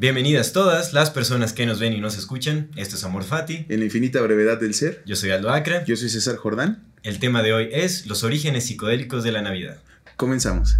[0.00, 2.70] Bienvenidas todas las personas que nos ven y nos escuchan.
[2.76, 3.66] Esto es Amor Fati.
[3.68, 5.02] En la infinita brevedad del ser.
[5.06, 5.84] Yo soy Aldo Acra.
[5.84, 6.84] Yo soy César Jordán.
[7.02, 9.78] El tema de hoy es los orígenes psicodélicos de la Navidad.
[10.16, 10.78] Comenzamos.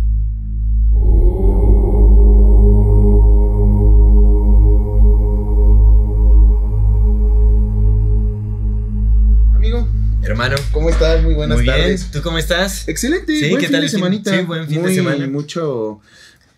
[9.54, 9.86] Amigo,
[10.22, 11.22] Hermano, ¿cómo estás?
[11.22, 11.76] Muy buenas muy bien.
[11.76, 12.10] tardes.
[12.10, 12.88] ¿Tú cómo estás?
[12.88, 14.36] Excelente, Sí, buen ¿qué fin tal de semanita.
[14.36, 15.26] sí, buen fin de Muy- semana.
[15.26, 16.00] Mucho,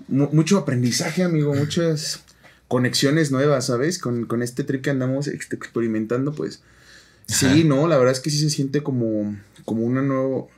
[0.09, 2.21] mu- mucho aprendizaje, amigo, muchas
[2.71, 3.99] conexiones nuevas, ¿sabes?
[3.99, 6.63] Con, con este trip que andamos ex- experimentando, pues.
[7.27, 10.49] Sí, no, la verdad es que sí se siente como, como una nuevo,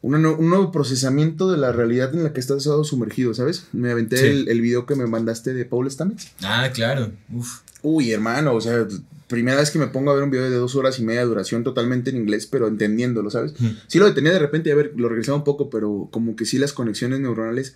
[0.00, 3.66] una nue- un nuevo procesamiento de la realidad en la que estás sumergido, ¿sabes?
[3.74, 4.24] Me aventé Sí.
[4.26, 6.32] el, el video que me mandaste de Paul Stamets.
[6.42, 7.12] Ah, claro.
[7.30, 7.60] Uf.
[7.82, 8.86] Uy, hermano, o sea,
[9.28, 11.26] primera vez que me pongo a ver un video de dos horas y media de
[11.26, 13.52] duración totalmente en inglés, pero entendiéndolo, ¿sabes?
[13.86, 16.56] Sí lo detenía de repente a ver, lo regresaba un poco, pero como que sí
[16.58, 17.74] las conexiones neuronales,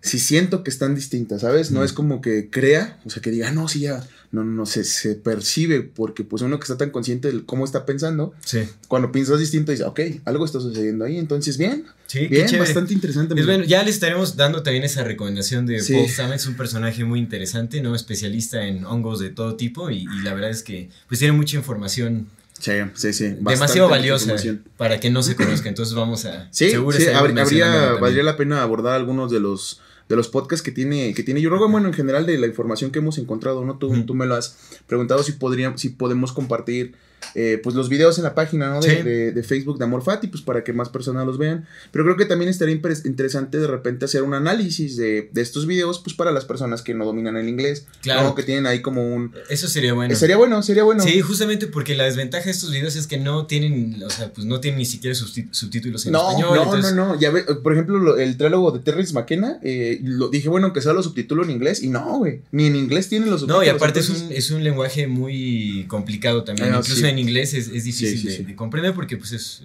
[0.00, 1.70] sí siento que están distintas, ¿sabes?
[1.70, 1.84] No Mm.
[1.84, 4.66] es como que crea, o sea, que diga, "Ah, no, sí, ya, no, no, no,
[4.66, 8.60] se, se percibe, porque pues uno que está tan consciente de cómo está pensando, Sí.
[8.86, 13.34] cuando piensas distinto, dice, ok, algo está sucediendo ahí, entonces bien, Sí, bien, bastante interesante.
[13.34, 15.92] Pues bueno, ya le estaremos dando también esa recomendación de Sí.
[15.94, 17.94] Paul Stamets, un personaje muy interesante, ¿no?
[17.94, 21.56] Especialista en hongos de todo tipo y, y la verdad es que pues tiene mucha
[21.56, 23.34] información Sí, sí, sí.
[23.40, 24.34] demasiado valiosa
[24.76, 26.48] para que no se conozca, entonces vamos a...
[26.50, 26.76] Sí, sí,
[27.14, 31.40] habría, valdría la pena abordar algunos de los de los podcasts que tiene que tiene
[31.40, 33.78] Yo Rogan, bueno, en general de la información que hemos encontrado, ¿no?
[33.78, 34.56] Tú, tú me lo has
[34.86, 36.94] preguntado si podríamos, si podemos compartir
[37.34, 38.80] eh, pues los videos en la página, ¿no?
[38.80, 39.02] De, Sí.
[39.02, 41.66] de- de Facebook de Amor Fati, pues para que más personas los vean.
[41.92, 45.98] Pero creo que también estaría interesante de repente hacer un análisis de, de estos videos,
[46.00, 48.22] pues para las personas que no dominan el inglés, Claro.
[48.28, 48.34] ¿no?
[48.34, 49.32] Que tienen ahí como un...
[49.50, 50.14] Eso sería bueno.
[50.16, 51.02] Sería bueno, sería bueno.
[51.02, 54.46] Sí, justamente porque la desventaja de estos videos es que no tienen, o sea, pues
[54.46, 56.56] no tienen ni siquiera subtítulos en No, español.
[56.56, 57.20] no, entonces, no, no.
[57.20, 60.80] Ya ve, por ejemplo, lo- el trálogo de Terrence McKenna, eh, lo dije, bueno, que
[60.80, 62.40] sea los subtítulos en inglés, y no, güey.
[62.52, 63.66] Ni en inglés tienen los subtítulos.
[63.66, 66.68] No, y aparte es entonces- un, es un lenguaje muy complicado también.
[66.72, 67.02] Ah, Incluso sí.
[67.08, 69.62] En inglés es, es difícil Sí, sí, de, comprender porque pues es,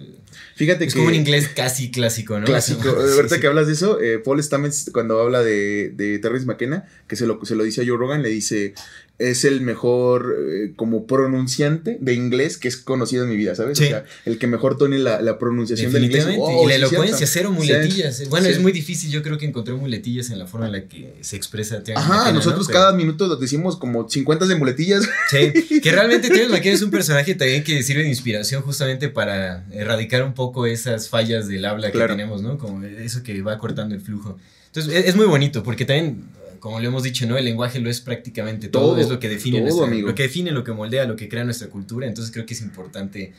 [0.56, 0.98] Fíjate es que.
[0.98, 2.46] como un inglés casi clásico, ¿no?
[2.46, 2.88] Clásico.
[3.16, 7.16] Ahorita que hablas de eso, eh, Paul Stamets, cuando habla de, de Terrence McKenna, que
[7.16, 8.74] se lo, se lo dice a Joe Rogan, le dice.
[9.16, 13.78] Es el mejor eh, como pronunciante de inglés que es conocido en mi vida, ¿sabes?
[13.78, 13.84] Sí.
[13.84, 16.36] O sea, el que mejor tone la, la pronunciación del inglés.
[16.36, 17.56] Wow, y la elocuencia, cero Sí.
[17.68, 18.28] muletillas.
[18.28, 18.52] Bueno, Sí.
[18.52, 21.36] es muy difícil, yo creo que encontré muletillas en la forma en la que se
[21.36, 25.08] expresa Terence Ajá, nosotros Pero- cada minuto decimos como 50 de muletillas.
[25.30, 30.24] Sí, que realmente McKenna es un personaje también que sirve de inspiración justamente para erradicar
[30.24, 32.58] un poco esas fallas del habla que tenemos, ¿no?
[32.58, 34.36] Como eso que va cortando el flujo.
[34.66, 36.24] Entonces, es, es muy bonito porque también,
[36.64, 37.36] como lo hemos dicho, ¿no?
[37.36, 40.08] El lenguaje lo es prácticamente todo, Todo, es lo que define todo, nuestra- amigo.
[40.08, 42.06] lo que define, lo que moldea, lo que crea nuestra cultura.
[42.06, 43.34] Entonces, creo que es importante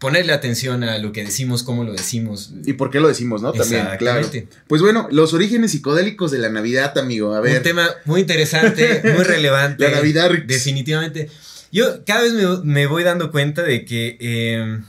[0.00, 2.52] ponerle atención a lo que decimos, cómo lo decimos.
[2.64, 3.52] ¿Y por qué lo decimos, no?
[3.52, 4.28] También, claro.
[4.66, 7.34] Pues bueno, los orígenes psicodélicos de la Navidad, amigo.
[7.36, 7.58] A ver.
[7.58, 9.84] Un tema muy interesante, muy relevante.
[9.88, 10.32] La Navidad.
[10.44, 11.30] Definitivamente.
[11.70, 14.80] Yo cada vez me, me voy dando cuenta de que, eh,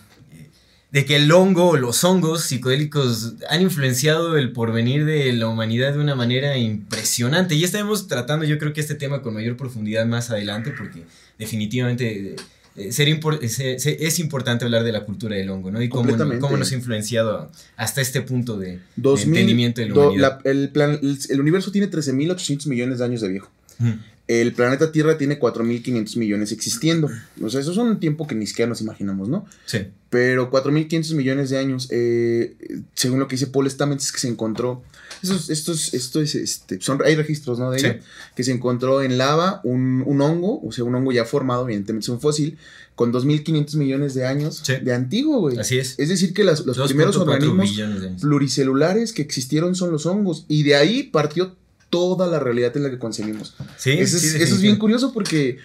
[0.91, 5.93] de que el hongo o los hongos psicodélicos han influenciado el porvenir de la humanidad
[5.93, 7.55] de una manera impresionante.
[7.55, 11.03] Y estaremos tratando yo creo que este tema con mayor profundidad más adelante porque
[11.37, 12.35] definitivamente...
[12.77, 15.81] eh, impor- se- se- es importante hablar de la cultura del hongo, ¿no?
[15.81, 19.93] Y cómo, cómo nos ha influenciado hasta este punto de, de 2000, entendimiento de la
[19.95, 20.39] do- humanidad.
[20.43, 23.49] la- el, plan- el, el universo tiene 13.800 millones de años de viejo.
[23.79, 23.93] Mm.
[24.27, 27.09] El planeta Tierra tiene 4.500 millones existiendo.
[27.41, 29.45] O sea, eso es un tiempo que ni siquiera nos imaginamos, ¿no?
[29.65, 29.79] Sí.
[30.09, 32.55] Pero 4.500 millones de años, eh,
[32.93, 34.83] según lo que dice Paul Stamets, es que se encontró.
[35.23, 37.71] Estos, estos, esto es, este, son, hay registros, ¿no?
[37.71, 37.85] De Sí.
[37.87, 37.99] ello.
[38.35, 42.03] Que se encontró en lava un, un hongo, o sea, un hongo ya formado, evidentemente
[42.05, 42.57] es un fósil,
[42.95, 44.73] con 2.500 millones de años Sí.
[44.81, 45.57] de antiguo, güey.
[45.57, 45.95] Así es.
[45.97, 50.45] Es decir, que las- los 2.4 primeros organismos pluricelulares que existieron son los hongos.
[50.47, 51.55] Y de ahí partió
[51.89, 53.55] toda la realidad en la que concebimos.
[53.77, 55.57] Sí, eso, sí, es, eso es bien curioso porque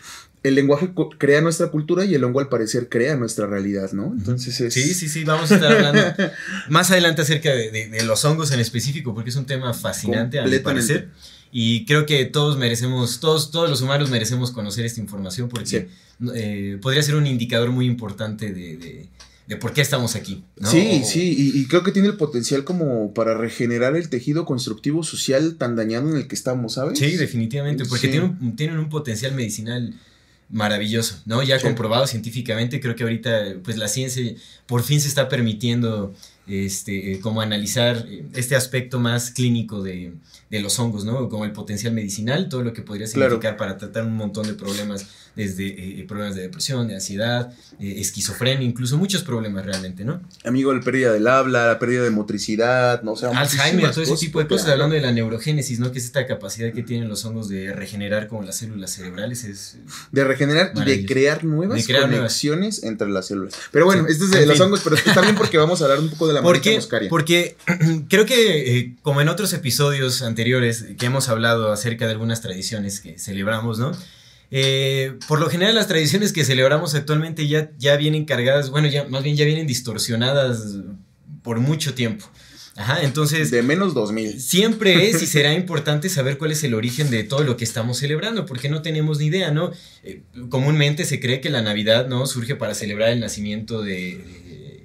[0.42, 4.06] el lenguaje crea nuestra cultura y el hongo al parecer crea nuestra realidad, ¿no?
[4.16, 4.74] Entonces es...
[4.74, 6.02] Sí, sí, sí, vamos a estar hablando
[6.68, 10.38] más adelante acerca de, de- de los hongos en específico, porque es un tema fascinante
[10.38, 10.94] a mi Completamente.
[10.94, 11.08] parecer.
[11.54, 15.86] Y creo que todos merecemos, todos, todos los humanos merecemos conocer esta información porque Sí.
[16.34, 19.08] eh, podría ser un indicador muy importante de, de,
[19.46, 20.44] de por qué estamos aquí.
[20.58, 20.70] ¿no?
[20.70, 25.02] Sí, sí, y, y creo que tiene el potencial como para regenerar el tejido constructivo
[25.02, 26.98] social tan dañado en el que estamos, ¿sabes?
[26.98, 28.12] Sí, definitivamente, porque Sí.
[28.12, 29.94] tienen, un, tienen un potencial medicinal
[30.48, 31.42] maravilloso, ¿no?
[31.42, 31.64] Ya Sí.
[31.64, 34.34] comprobado científicamente, creo que ahorita pues la ciencia
[34.66, 36.14] por fin se está permitiendo
[36.46, 40.12] este, eh, como analizar eh, este aspecto más clínico de,
[40.52, 41.28] de los hongos, ¿no?
[41.28, 43.30] Como el potencial medicinal, todo lo que podría Claro.
[43.32, 45.66] significar para tratar un montón de problemas, desde
[46.00, 47.50] eh, problemas de depresión, de ansiedad,
[47.80, 50.20] eh, esquizofrenia, incluso muchos problemas realmente, ¿no?
[50.44, 54.14] Amigo, la pérdida del habla, la pérdida de motricidad, no o sea, Alzheimer, todo ese
[54.16, 54.84] tipo de cosas, claro.
[54.84, 55.90] hablando de la neurogénesis, ¿no?
[55.90, 59.78] Que es esta capacidad que tienen los hongos de regenerar como las células cerebrales, es...
[60.10, 62.18] De regenerar y de crear nuevas De crear nuevas.
[62.18, 63.54] conexiones entre las células.
[63.70, 64.12] Pero bueno, Sí.
[64.12, 64.66] esto es de En los fin.
[64.66, 66.76] hongos, pero también porque vamos a hablar un poco de la ¿Por manita qué?
[66.76, 67.08] moscaria.
[67.08, 67.56] Porque
[68.10, 73.00] creo que, eh, como en otros episodios anteriores que hemos hablado acerca de algunas tradiciones
[73.00, 73.92] que celebramos, ¿no?
[74.54, 79.04] Eh, por lo general las tradiciones que celebramos actualmente ya, ya vienen cargadas, bueno, ya
[79.04, 80.76] más bien ya vienen distorsionadas
[81.42, 82.26] por mucho tiempo.
[82.76, 83.50] Ajá, entonces...
[83.50, 84.40] De menos 2000.
[84.40, 87.98] Siempre es y será importante saber cuál es el origen de todo lo que estamos
[87.98, 89.72] celebrando, porque no tenemos ni idea, ¿no?
[90.04, 92.26] Eh, comúnmente se cree que la Navidad, ¿no?
[92.26, 94.41] Surge para celebrar el nacimiento de, de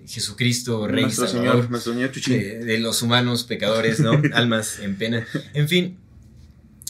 [0.07, 4.11] Jesucristo, Rey Nuestro Salvador, señor, nuestro señor de, de los humanos pecadores, ¿no?
[4.33, 5.27] Almas en pena.
[5.53, 5.97] En fin.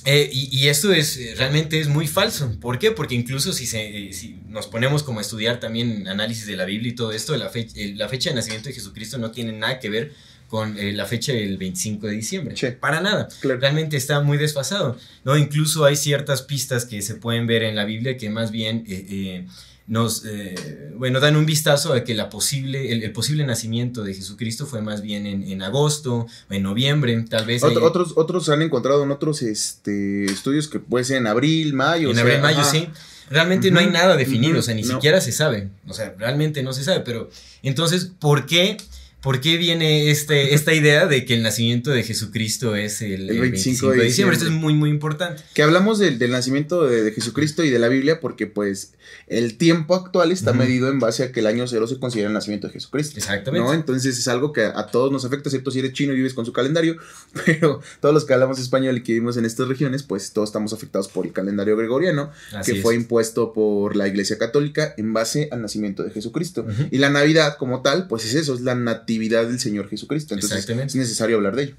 [0.05, 2.55] eh, y, y esto es realmente es muy falso.
[2.61, 2.91] ¿Por qué?
[2.91, 6.65] Porque incluso si, se, eh, si nos ponemos como a estudiar también análisis de la
[6.65, 9.51] Biblia y todo esto, la, fe- eh, la fecha de nacimiento de Jesucristo no tiene
[9.51, 10.13] nada que ver
[10.47, 12.55] con eh, la fecha del 25 de diciembre.
[12.55, 12.67] Sí.
[12.79, 13.27] Para nada.
[13.41, 13.59] Claro.
[13.59, 14.97] Realmente está muy desfasado.
[15.25, 15.35] ¿no?
[15.35, 19.05] Incluso hay ciertas pistas que se pueden ver en la Biblia que más bien eh,
[19.09, 19.45] eh,
[19.87, 24.13] nos eh, bueno, dan un vistazo a que la posible, el, el posible nacimiento de
[24.13, 27.63] Jesucristo fue más bien en, en agosto o en noviembre, tal vez.
[27.63, 32.09] Otros, otros han encontrado en otros este, estudios que puede ser en abril, mayo.
[32.09, 32.69] o en sea, abril, mayo, ajá.
[32.69, 32.89] sí.
[33.29, 34.93] Realmente no hay nada definido, o sea, ni no.
[34.93, 35.69] siquiera se sabe.
[35.87, 37.01] O sea, realmente no se sabe.
[37.01, 37.29] Pero
[37.61, 38.77] entonces, ¿por qué?
[39.21, 43.39] ¿Por qué viene este, esta idea de que el nacimiento de Jesucristo es el, el
[43.41, 44.35] 25, de diciembre?
[44.37, 45.41] Esto es muy, muy importante.
[45.53, 48.93] Que hablamos del, del nacimiento de, de Jesucristo y de la Biblia porque pues
[49.27, 50.59] el tiempo actual está Ujú.
[50.59, 53.17] medido en base a que el año cero se considera el nacimiento de Jesucristo.
[53.17, 53.65] Exactamente.
[53.67, 53.73] ¿no?
[53.73, 56.33] Entonces es algo que a, a todos nos afecta, excepto si eres chino y vives
[56.35, 56.97] con su calendario,
[57.45, 60.73] pero todos los que hablamos español y que vivimos en estas regiones, pues todos estamos
[60.73, 62.83] afectados por el calendario gregoriano, Así que es.
[62.83, 66.61] fue impuesto por la Iglesia Católica en base al nacimiento de Jesucristo.
[66.69, 66.83] Ujú.
[66.91, 68.75] Y la Navidad como tal, pues es eso, es la
[69.07, 70.33] natividad del Señor Jesucristo.
[70.33, 70.91] Entonces Exactamente.
[70.91, 71.75] es necesario hablar de ello.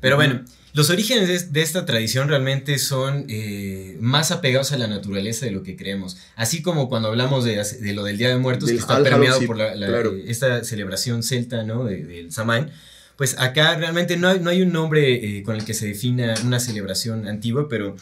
[0.00, 0.42] Pero bueno,
[0.72, 5.52] los orígenes de, de esta tradición realmente son eh, más apegados a la naturaleza de
[5.52, 6.16] lo que creemos.
[6.36, 9.40] Así como cuando hablamos de, de lo del Día de Muertos, Del que está permeado
[9.46, 10.14] por la, la- claro.
[10.16, 11.84] eh, esta celebración celta, ¿no?
[11.84, 12.70] De- del Samhain.
[13.16, 16.34] Pues acá realmente no hay, no hay un nombre eh, con el que se defina
[16.46, 17.94] una celebración antigua, pero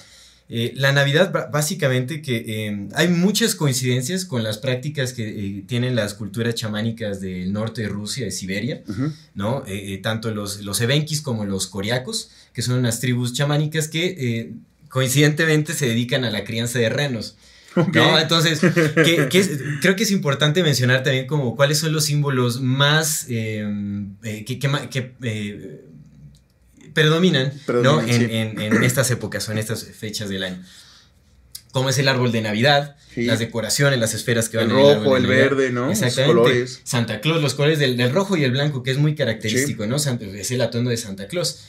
[0.50, 2.36] eh, la Navidad básicamente que
[2.66, 7.82] eh, hay muchas coincidencias con las prácticas que eh, tienen las culturas chamánicas del norte
[7.82, 8.82] de Rusia, de Siberia.
[9.34, 9.62] ¿no?
[9.66, 14.52] Eh, tanto los, los evenkis como los coriacos, que son unas tribus chamánicas que
[14.88, 17.36] coincidentemente se dedican a la crianza de renos.
[17.76, 18.18] ¿no?
[18.18, 19.50] Entonces, que- que es-
[19.82, 23.68] creo que es importante mencionar también como cuáles son los símbolos más eh,
[24.46, 25.12] que, que,
[27.02, 27.52] predominan,
[27.82, 28.00] ¿no?
[28.02, 30.62] En, en- en estas épocas o en estas fechas del año.
[31.72, 33.24] Como es el árbol de Navidad, Sí.
[33.24, 35.86] las decoraciones, las esferas que van El en el rojo, el verde, ¿no?
[35.86, 36.34] Los Exactamente.
[36.34, 36.80] colores.
[36.84, 39.98] Santa Claus, los colores del, del rojo y el blanco, que es muy característico, ¿no?
[39.98, 41.60] Santa- es el atuendo de Santa Claus.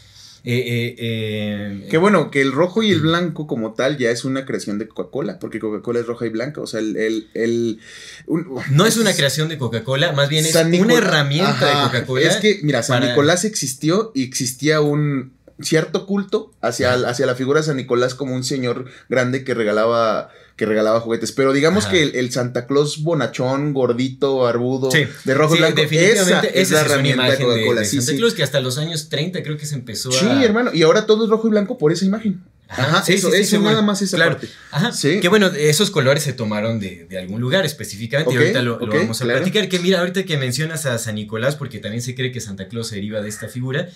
[0.46, 4.24] Eh, eh, eh, Que bueno, que el rojo y el blanco como tal ya es
[4.24, 6.96] una creación de Coca-Cola, porque Coca-Cola es roja y blanca, o sea, el...
[6.96, 7.80] el, el-
[8.26, 12.28] un- no es una creación de Coca-Cola, más bien es una herramienta Ajá, de Coca-Cola.
[12.28, 17.10] Es que, mira, San para- Nicolás existió y existía un cierto culto hacia, Ajá.
[17.10, 21.32] hacia la figura de San Nicolás como un señor grande que regalaba que regalaba juguetes,
[21.32, 21.94] pero digamos Ajá.
[21.94, 25.06] que el, el Santa Claus bonachón, gordito, barbudo, Sí.
[25.24, 28.18] de rojo Sí, y blanco, esa es la herramienta de Coca-Cola, sí, Santa.
[28.20, 30.44] Claus que hasta los años 30 creo que se empezó Sí, a...
[30.44, 32.44] hermano, y ahora todo es rojo y blanco por esa imagen.
[32.68, 34.34] Ajá, sí, eso, nada más esa Claro.
[34.34, 34.50] parte.
[34.72, 34.92] Ajá.
[34.92, 35.22] Sí.
[35.22, 39.22] Que bueno, esos colores se tomaron de, de algún lugar específicamente y ahorita lo, vamos
[39.22, 39.40] a claro.
[39.40, 39.70] platicar.
[39.70, 42.90] Que mira, ahorita que mencionas a San Nicolás, porque también se cree que Santa Claus
[42.90, 43.90] se deriva de esta figura.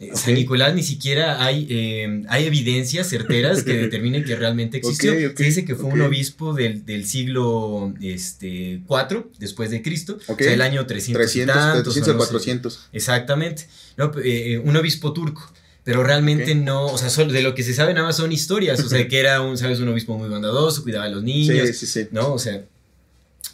[0.00, 0.38] Eh, San Ok.
[0.38, 5.12] Nicolás ni siquiera hay, eh, hay evidencias certeras que determinen que realmente existió.
[5.12, 9.82] Ok, ok, se dice que fue un obispo del, del siglo este, 4 después de
[9.82, 12.28] Cristo, o sea, el año 300, 300, y tantos, 300 o o no sé.
[12.30, 12.88] 400.
[12.92, 13.66] Exactamente.
[13.96, 15.52] No, eh, eh, un obispo turco.
[15.84, 16.58] Pero realmente Ok.
[16.58, 18.78] no, o sea, solo de lo que se sabe nada más son historias.
[18.80, 19.80] O sea, que era un, ¿sabes?
[19.80, 21.66] Un obispo muy bondadoso, cuidaba a los niños.
[21.68, 22.08] Sí, sí, sí.
[22.12, 22.34] ¿No?
[22.34, 22.62] O sea.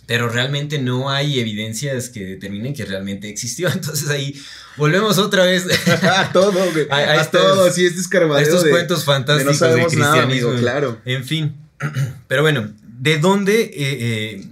[0.06, 3.68] Pero realmente no hay evidencias que determinen que realmente existió.
[3.72, 4.34] Entonces ahí
[4.76, 5.64] volvemos otra vez
[6.02, 6.86] a todo, güey.
[6.90, 9.66] A- a A, estos- todo, sí, este a escarbadeo estos de, cuentos de fantásticos no
[9.66, 10.48] de sabemos nada, cristianismo.
[10.50, 10.98] amigo, claro.
[11.04, 11.54] En fin.
[12.28, 14.44] Pero bueno, ¿de dónde, eh, eh,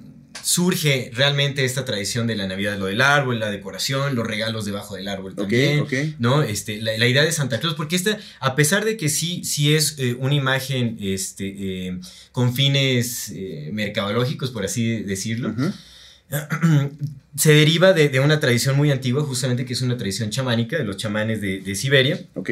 [0.42, 4.96] surge realmente esta tradición de la Navidad, lo del árbol, la decoración, los regalos debajo
[4.96, 5.86] del árbol también.
[6.18, 6.42] ¿no?
[6.42, 9.74] Este, la, la idea de Santa Claus, porque esta, a pesar de que sí, sí
[9.74, 11.54] es eh, una imagen este,
[11.88, 11.98] eh,
[12.32, 15.54] con fines eh, mercadológicos, por así decirlo,
[17.36, 20.84] se deriva de, de una tradición muy antigua, justamente que es una tradición chamánica de
[20.84, 22.50] los chamanes de, de Siberia, Ok.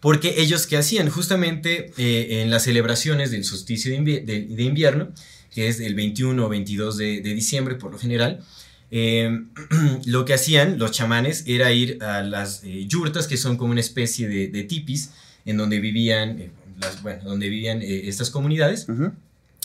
[0.00, 4.62] porque ellos que hacían justamente eh, en las celebraciones del solsticio de, invi- de- de
[4.62, 5.12] invierno,
[5.56, 8.44] que es el 21 o 22 de, de diciembre por lo general,
[8.90, 9.40] eh,
[10.04, 13.80] lo que hacían los chamanes era ir a las eh, yurtas, que son como una
[13.80, 15.10] especie de, de tipis,
[15.46, 18.86] en donde vivían, eh, las, bueno, donde vivían eh, estas comunidades.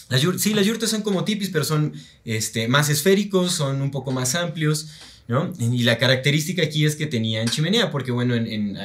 [0.09, 1.93] Las yur- sí, las yurtas son como tipis, pero son
[2.23, 4.87] este, más esféricos, son un poco más amplios,
[5.27, 5.51] ¿no?
[5.59, 8.77] Y la característica aquí es que tenían chimenea, porque bueno, en, en,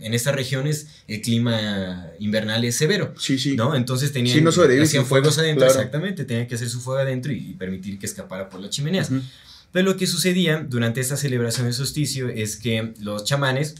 [0.00, 3.56] en estas regiones el clima invernal es severo, Sí, sí.
[3.56, 3.74] ¿no?
[3.74, 5.78] Entonces tenían, Sí, no hacían fuegos fuego, adentro, claro.
[5.80, 9.10] exactamente, tenían que hacer su fuego adentro y permitir que escapara por las chimeneas.
[9.10, 9.20] Ujú.
[9.72, 13.76] Pero lo que sucedía durante esta celebración de solsticio es que los chamanes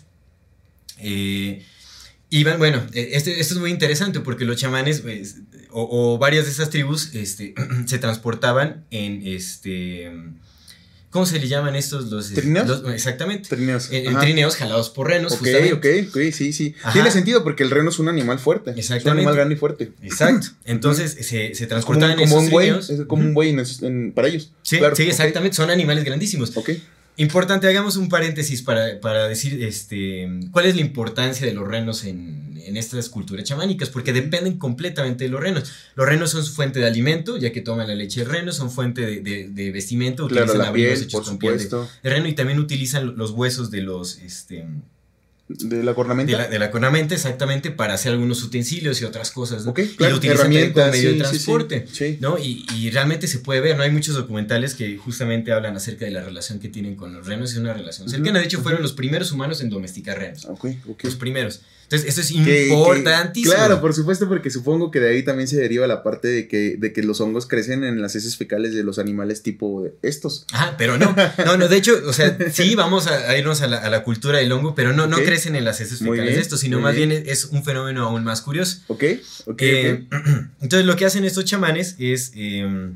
[0.98, 1.64] eh,
[2.30, 5.38] iban, bueno, eh, este- esto es muy interesante porque los chamanes pues,
[5.70, 7.54] o, o varias de esas tribus este,
[7.86, 10.12] se transportaban en este...
[11.10, 12.08] ¿Cómo se le llaman estos?
[12.10, 12.68] Los, ¿Trineos?
[12.68, 13.48] los- exactamente.
[13.48, 13.90] Trineos.
[14.08, 14.20] Ajá.
[14.20, 16.04] trineos jalados por renos, Ok, justamente.
[16.04, 16.74] ok, ok, sí, sí.
[16.82, 16.92] Ajá.
[16.92, 18.70] Tiene sentido porque el reno es un animal fuerte.
[18.70, 19.20] Es un Exactamente.
[19.22, 19.92] animal grande y fuerte.
[20.02, 20.46] Exacto.
[20.64, 22.66] Entonces se, se Como, transportaban un- en como esos un buey.
[22.68, 22.90] trineos.
[22.90, 24.52] Es como un buey en esos- en- para ellos.
[24.62, 25.56] Sí, Claro, sí, exactamente.
[25.56, 26.56] Son animales grandísimos.
[26.56, 26.70] Ok.
[27.20, 32.04] Importante, hagamos un paréntesis para, para decir este, cuál es la importancia de los renos
[32.04, 35.70] en, en estas culturas chamánicas, porque dependen completamente de los renos.
[35.96, 38.70] Los renos son su fuente de alimento, ya que toman la leche de reno, son
[38.70, 41.64] fuente de, de- de vestimenta, Claro, utilizan la abrigos piel, hechos por con piel de,
[42.02, 44.18] de reno y también utilizan los huesos de los...
[44.18, 44.64] Este,
[45.58, 46.32] De la cornamenta.
[46.32, 49.64] de la, de la cornamenta, exactamente, para hacer algunos utensilios y otras cosas.
[49.64, 49.72] ¿no?
[49.72, 51.18] Ok, y lo utilizan como medio de sí, sí, sí.
[51.18, 51.86] transporte.
[51.90, 52.18] Sí.
[52.20, 52.38] ¿no?
[52.38, 53.82] Y, y realmente se puede ver, ¿no?
[53.82, 57.52] Hay muchos documentales que justamente hablan acerca de la relación que tienen con los renos.
[57.52, 58.38] Es una relación cercana.
[58.38, 60.46] De hecho, fueron los primeros humanos en domesticar renos.
[61.02, 61.60] Los primeros.
[61.92, 63.52] Entonces, esto es Que- que- importantísimo.
[63.52, 66.76] claro, por supuesto, porque supongo que de ahí también se deriva la parte de que,
[66.78, 70.46] de que los hongos crecen en las heces fecales de los animales tipo estos.
[70.52, 73.78] Ajá, pero no, no, no, de hecho, o sea, sí, vamos a, irnos a la,
[73.78, 76.40] a la cultura del hongo, pero no, no crecen en las heces fecales bien, de
[76.40, 77.24] esto, sino más bien, bien.
[77.26, 78.82] es, un fenómeno aún más curioso.
[78.86, 79.02] ¿Ok?
[79.46, 80.06] Ok, Eh,
[80.62, 82.92] entonces lo que hacen estos chamanes es eh,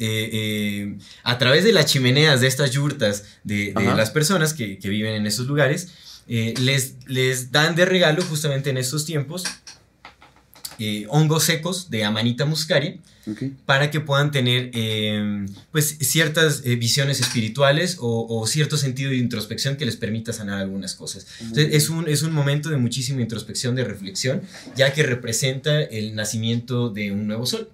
[0.00, 4.88] eh, eh, a través de las chimeneas de estas yurtas de, las personas que, que
[4.88, 5.88] viven en esos lugares,
[6.28, 9.44] eh, les, les dan de regalo justamente en estos tiempos
[10.78, 13.42] eh, hongos secos de Amanita muscaria ok.
[13.66, 19.16] para que puedan tener eh, pues ciertas eh, visiones espirituales o, o cierto sentido de
[19.16, 21.26] introspección que les permita sanar algunas cosas.
[21.40, 24.42] Entonces, es un, es un momento de muchísima introspección, de reflexión,
[24.76, 27.68] ya que representa el nacimiento de un nuevo sol.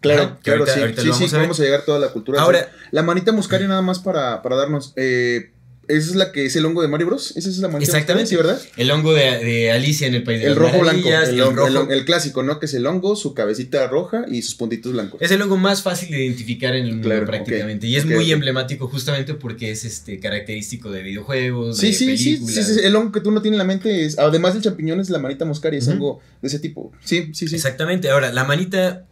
[0.00, 0.80] Claro, Ajá, claro, ahorita- sí.
[0.80, 2.40] ahorita sí, lo sí, vamos a vamos a llegar a toda la cultura.
[2.40, 4.92] Ahora, La manita muscaria nada más para, para darnos.
[4.96, 5.50] Eh,
[5.88, 7.36] esa es la que es el hongo de Mario Bros.
[7.36, 8.28] Esa es la manita Exactamente.
[8.30, 8.60] ¿sí, verdad?
[8.76, 11.08] el hongo de, de Alicia en el País de El las rojo blanco.
[11.08, 12.58] El, el el rojo- hon- el clásico, ¿no?
[12.60, 15.20] Que es el hongo, su cabecita roja y sus puntitos blancos.
[15.22, 17.86] es el hongo más fácil de identificar en el mundo Claro, prácticamente.
[17.86, 22.36] Y es muy emblemático justamente porque es este característico de videojuegos, Sí, de sí, sí,
[22.46, 25.00] sí, sí, El hongo que tú no tienes en la mente es, además del champiñón,
[25.00, 26.92] es la manita muscaria, es algo de ese tipo.
[27.04, 27.54] Sí, sí, sí.
[27.54, 28.10] Exactamente.
[28.10, 29.04] Ahora, la manita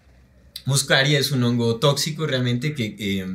[0.64, 3.26] muscaria es un hongo tóxico realmente que eh,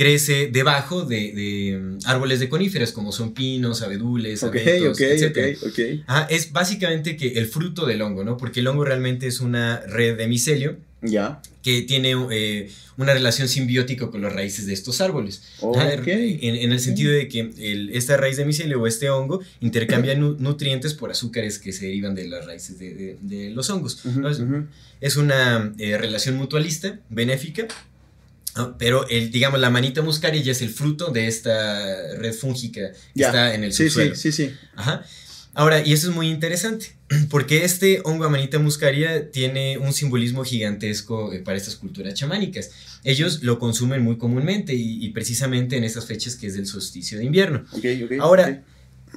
[0.00, 5.00] crece debajo de, de, mm, árboles de coníferas como son pinos, abedules, Ok, abetos, ok,
[5.02, 5.58] etcétera.
[5.60, 5.80] ok, ok.
[6.06, 8.38] Ajá, es básicamente que el fruto del hongo, ¿no?
[8.38, 11.42] Porque el hongo realmente es una red de micelio Ya.
[11.62, 15.42] que tiene eh, una relación simbiótica con las raíces de estos árboles.
[15.74, 19.42] Ajá, en, en el sentido de que el- esta raíz de micelio o este hongo
[19.60, 23.68] intercambia nu- nutrientes por azúcares que se derivan de las raíces de, de- de los
[23.68, 24.02] hongos.
[25.02, 27.68] Es- una eh, relación mutualista, benéfica.
[28.78, 32.96] Pero el, digamos, la manita muscaria ya es el fruto de esta red fúngica que
[33.20, 33.26] Ya.
[33.28, 34.14] está en el Sí, subsuelo.
[34.14, 34.54] sí, sí, sí.
[34.76, 35.04] Ajá.
[35.52, 36.96] Ahora, y eso es muy interesante,
[37.30, 42.70] porque este hongo amanita muscaria tiene un simbolismo gigantesco eh, para estas culturas chamánicas.
[43.02, 47.18] Ellos lo consumen muy comúnmente y, y precisamente en estas fechas que es del solsticio
[47.18, 47.64] de invierno.
[47.72, 48.12] Ok, ok.
[48.20, 48.70] Ahora, ok.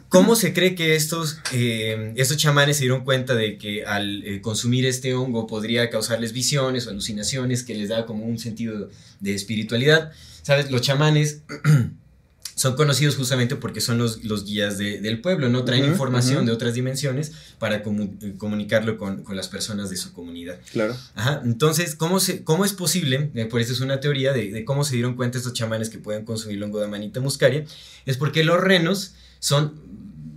[0.10, 4.42] ¿Cómo se cree que estos, eh, estos chamanes se dieron cuenta de que al eh,
[4.42, 9.34] consumir este hongo podría causarles visiones o alucinaciones que les da como un sentido de
[9.34, 10.12] espiritualidad?
[10.44, 10.70] ¿Sabes?
[10.72, 11.42] Los chamanes
[12.56, 15.64] son conocidos justamente porque son los, los guías de- del pueblo, ¿no?
[15.66, 16.46] Traen Ujú, información ujú.
[16.48, 20.60] de otras dimensiones para comu- eh, comunicarlo con, con las personas de su comunidad.
[20.72, 20.96] Claro.
[21.16, 23.32] Ajá, entonces, ¿cómo, se, cómo es posible?
[23.34, 25.98] Eh, por eso es una teoría de, de cómo se dieron cuenta estos chamanes que
[25.98, 27.66] pueden consumir hongo de manita muscaria.
[28.06, 29.74] Es porque los renos son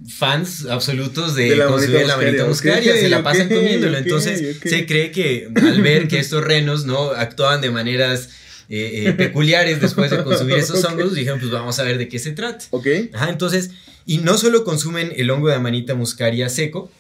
[0.09, 3.99] fans absolutos de, De la consumir manita la manita muscaria, se la pasan comiéndolo.
[3.99, 8.31] Entonces, se cree que al ver que estos renos no actuaban de maneras
[8.69, 12.33] eh, peculiares después de consumir esos hongos, dijeron, pues vamos a ver de qué se
[12.33, 12.65] trata.
[12.71, 12.87] Ok.
[13.13, 13.71] Ajá, entonces,
[14.07, 16.91] y no solo consumen el hongo de Amanita muscaria seco,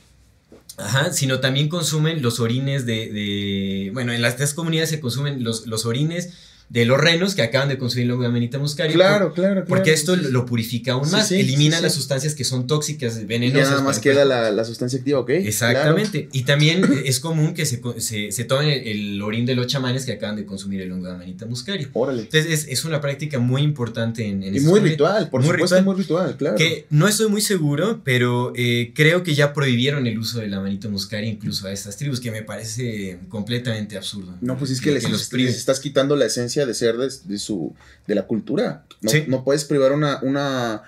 [0.78, 5.42] Ajá, sino también consumen los orines de, de, bueno, en las tres comunidades se consumen
[5.42, 6.34] los, los orines
[6.68, 8.92] de los renos que acaban de consumir la amanita muscaria.
[8.92, 9.64] Claro, claro, claro.
[9.68, 13.68] Porque esto lo purifica aún más, elimina las sustancias que son tóxicas, venenosas.
[13.68, 15.30] Y nada más queda la, la, sustancia activa, ¿ok?
[15.30, 16.28] Exactamente.
[16.32, 20.12] Y también es común que se, se, se tomen el, orín de los chamanes que
[20.12, 21.88] acaban de consumir el hongo de amanita muscaria.
[21.92, 22.22] Órale.
[22.22, 25.76] Entonces es, es, una práctica muy importante en, en Y muy ritual, por muy supuesto,
[25.76, 26.56] ritual, muy ritual, claro.
[26.56, 30.58] Que no estoy muy seguro, pero eh, creo que ya prohibieron el uso de la
[30.58, 34.34] amanita muscaria incluso a estas tribus, que me parece completamente absurdo.
[34.40, 37.74] No, pues es que, les, les, estás quitando la esencia de ser de de su,
[38.06, 38.84] de la cultura.
[39.02, 40.82] No, no puedes privar una, una,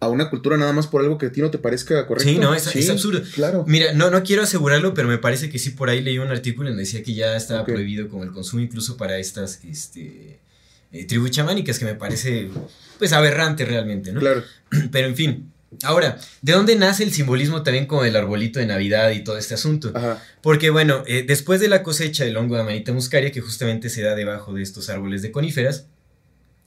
[0.00, 2.28] a una cultura nada más por algo que a ti no te parezca correcto.
[2.28, 3.22] Sí, no, es, absurdo.
[3.34, 3.64] Claro.
[3.66, 6.68] Mira, no, no quiero asegurarlo, pero me parece que sí, por ahí leí un artículo
[6.68, 10.40] donde decía que ya estaba prohibido como el consumo incluso para estas este,
[10.92, 12.50] eh, tribus chamánicas, que me parece
[12.98, 14.20] pues aberrante realmente, ¿no?
[14.20, 14.42] Claro.
[14.90, 15.52] Pero en fin.
[15.82, 19.54] Ahora, ¿de dónde nace el simbolismo también como el arbolito de Navidad y todo este
[19.54, 19.92] asunto?
[20.40, 24.02] Porque bueno, eh, después de la cosecha del hongo de amanita muscaria, que justamente se
[24.02, 25.86] da debajo de estos árboles de coníferas,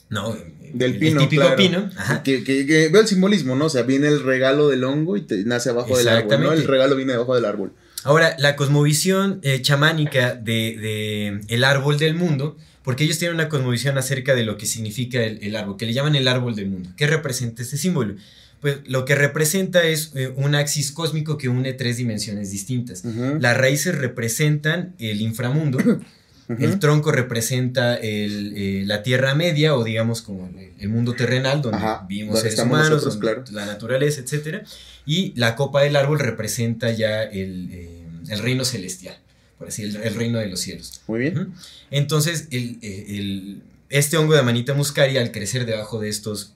[0.09, 0.35] no,
[0.73, 1.89] del pino, típico pino.
[2.23, 3.65] Que, que, veo el simbolismo, ¿no?
[3.65, 6.51] O sea, viene el regalo del hongo y te nace abajo del árbol, ¿no?
[6.51, 7.73] El regalo viene debajo del árbol.
[8.03, 13.49] Ahora, la cosmovisión eh, chamánica de, de, el árbol del mundo, porque ellos tienen una
[13.49, 16.69] cosmovisión acerca de lo que significa el, el árbol, que le llaman el árbol del
[16.69, 16.89] mundo.
[16.95, 18.15] ¿Qué representa este símbolo?
[18.61, 23.03] Pues lo que representa es eh, un axis cósmico que une tres dimensiones distintas.
[23.05, 25.79] Las raíces representan el inframundo,
[26.49, 32.41] el tronco representa eh, la Tierra Media o digamos como el, mundo terrenal donde vivimos
[32.41, 33.19] seres humanos,
[33.51, 34.65] la naturaleza, etc.
[35.05, 39.17] Y la copa del árbol representa ya el, eh, reino celestial,
[39.57, 41.01] por así el, el, reino de los cielos.
[41.07, 41.53] Muy bien.
[41.91, 46.53] Entonces, el, este hongo de manita muscaria al crecer debajo de estos...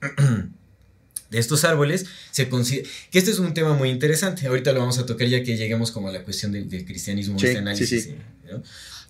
[1.33, 4.99] de estos árboles, se considera, que este es un tema muy interesante, ahorita lo vamos
[4.99, 8.03] a tocar ya que lleguemos como a la cuestión del, cristianismo, sí, este análisis.
[8.03, 8.15] Sí,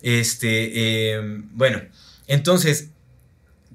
[0.01, 1.81] Este, em, bueno,
[2.27, 2.87] entonces,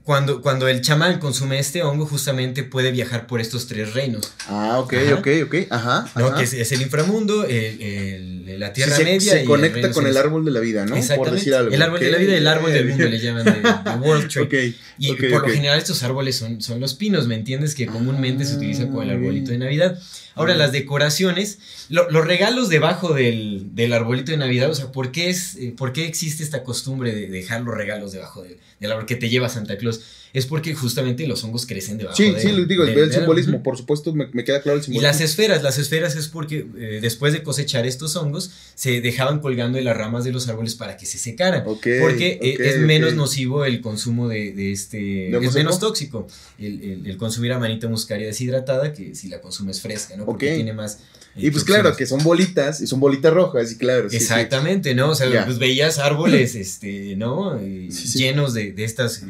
[0.09, 4.33] cuando, cuando el chamán consume este hongo, justamente puede viajar por estos tres reinos.
[4.47, 6.11] Ah, ok, ok, ok, ajá.
[6.17, 6.35] ¿no?
[6.35, 9.33] Que es, el inframundo, el, la Tierra Media.
[9.33, 10.97] Se conecta con el árbol de la vida, ¿no?
[11.15, 11.75] Por decir algo.
[11.75, 14.75] El árbol de la vida y el árbol del mundo le llaman de, World Tree.
[14.97, 17.75] y por lo general estos árboles son, son los pinos, ¿me entiendes?
[17.75, 19.99] Que comúnmente se utiliza como el arbolito de Navidad.
[20.39, 25.31] Ahora, las decoraciones, los regalos debajo del, del, arbolito de Navidad, o sea, ¿por qué,
[25.31, 29.05] es, eh, ¿por qué existe esta costumbre de dejar los regalos debajo del, del árbol
[29.05, 29.98] que te lleva Santa Claus?
[30.33, 34.15] Es porque justamente los hongos crecen debajo sí, Sí, les digo, el simbolismo, por supuesto,
[34.15, 35.01] me, queda claro el simbolismo.
[35.01, 39.41] Y las esferas, las esferas es porque eh, después de cosechar estos hongos, se dejaban
[39.41, 41.65] colgando de las ramas de los árboles para que se secaran.
[41.65, 45.31] porque eh, es menos nocivo el consumo de, este...
[45.31, 46.27] es menos tóxico
[46.59, 50.25] el, consumir amanita muscaria deshidratada que si la consumes fresca, ¿no?
[50.25, 50.99] Porque tiene más...
[51.37, 54.09] Eh, y pues claro, que son bolitas, y son bolitas rojas, y claro.
[54.11, 55.11] Exactamente, ¿no?
[55.11, 57.59] O sea, pues veías árboles, este, ¿no?
[57.61, 59.23] llenos de, de estas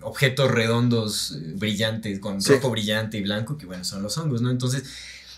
[0.00, 4.50] objetos redondos eh, brillantes, con rojo brillante y blanco, que bueno, son los hongos, ¿no?
[4.50, 4.84] Entonces,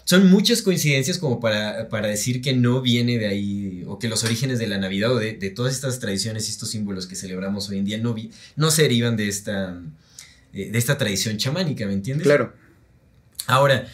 [0.04, 4.24] son muchas coincidencias como para, para, decir que no viene de ahí, o que los
[4.24, 7.78] orígenes de la Navidad o de, todas estas tradiciones y estos símbolos que celebramos hoy
[7.78, 8.14] en día no,
[8.56, 9.80] no se derivan de esta,
[10.52, 12.26] eh, de esta tradición chamánica, ¿me entiendes?
[12.26, 12.52] Claro.
[13.46, 13.86] Ahora,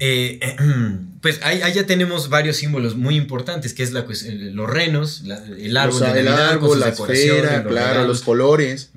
[0.00, 0.40] eh,
[1.20, 5.22] pues ahí, ya tenemos varios símbolos muy importantes, que es la, los renos,
[5.58, 8.90] el árbol, de Navidad, la esfera, claro, los colores.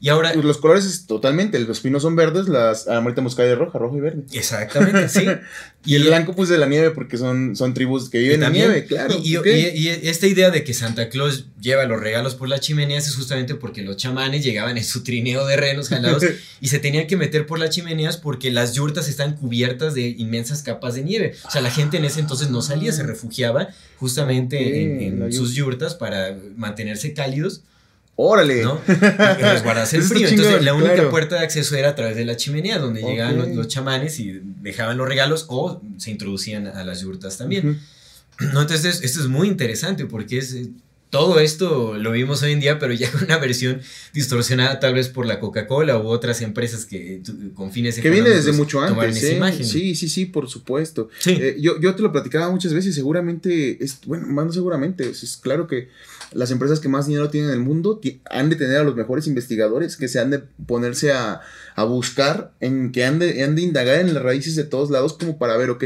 [0.00, 0.32] Y ahora.
[0.34, 1.58] Los colores es totalmente.
[1.58, 4.22] Los pinos son verdes, las amarita muscaria roja, rojo y verde.
[4.32, 5.26] Exactamente, sí.
[5.84, 8.84] y, el blanco, pues de la nieve, porque son, son tribus que viven en nieve,
[8.84, 9.16] claro.
[9.22, 13.16] Y, y, esta idea de que Santa Claus lleva los regalos por las chimeneas es
[13.16, 16.22] justamente porque los chamanes llegaban en su trineo de renos jalados
[16.60, 20.62] y se tenían que meter por las chimeneas porque las yurtas están cubiertas de inmensas
[20.62, 21.34] capas de nieve.
[21.44, 25.54] O sea, la gente en ese entonces no salía, se refugiaba justamente en, en sus
[25.54, 27.62] yurtas para mantenerse cálidos.
[28.20, 28.64] Órale.
[28.64, 28.80] ¿no?
[28.86, 30.26] Resguardarse el frío.
[30.26, 33.68] Entonces, la única puerta de acceso era a través de la chimenea, donde llegaban los,
[33.68, 37.80] chamanes y dejaban los regalos o se introducían a las yurtas también.
[38.40, 38.60] ¿No?
[38.60, 40.56] Entonces, esto es muy interesante porque es.
[41.10, 43.80] Todo esto lo vimos hoy en día, pero ya con una versión
[44.12, 47.22] distorsionada tal vez por la Coca-Cola u otras empresas que
[47.54, 49.22] con fines Que viene desde mucho antes.
[49.22, 49.64] ¿eh?
[49.64, 51.08] Sí, sí, sí, por supuesto.
[51.26, 55.66] Eh, yo, yo te lo platicaba muchas veces, seguramente, es, bueno, más seguramente, es claro
[55.66, 55.88] que
[56.32, 59.26] las empresas que más dinero tienen en el mundo han de tener a los mejores
[59.26, 61.40] investigadores que se han de ponerse a,
[61.86, 65.38] buscar, en que han de, han de indagar en las raíces de todos lados como
[65.38, 65.84] para ver, ok,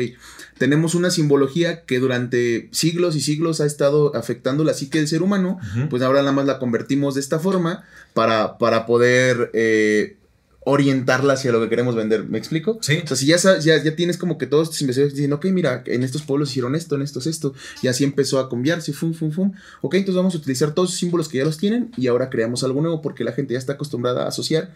[0.59, 5.23] tenemos una simbología que durante siglos y siglos ha estado afectando la psique del ser
[5.23, 5.59] humano,
[5.91, 7.85] pues ahora nada más la convertimos de esta forma
[8.15, 10.17] para, para poder eh,
[10.65, 12.25] orientarla hacia lo que queremos vender.
[12.25, 12.79] ¿Me explico?
[12.81, 13.01] Sí.
[13.03, 15.83] O sea, si ya, ya, ya tienes como que todos estos investigadores diciendo, ok, mira,
[15.87, 19.33] en estos pueblos hicieron esto, en estos esto, y así empezó a cambiarse, fum, fum,
[19.33, 19.53] fum.
[19.81, 22.63] Ok, entonces vamos a utilizar todos esos símbolos que ya los tienen y ahora creamos
[22.63, 24.71] algo nuevo porque la gente ya está acostumbrada a asociar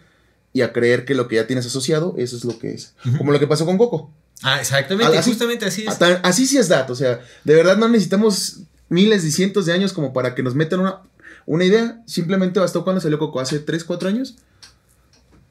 [0.53, 2.93] y a creer que lo que ya tienes asociado, eso es lo que es.
[3.17, 4.11] Como lo que pasó con Coco.
[4.43, 5.97] Ah, exactamente, justamente así es.
[6.23, 9.93] así sí es dato, o sea, de verdad no necesitamos miles y cientos de años
[9.93, 11.01] como para que nos metan una,
[11.45, 12.01] una idea.
[12.05, 14.35] Simplemente bastó cuando salió Coco, hace 3, 4 años.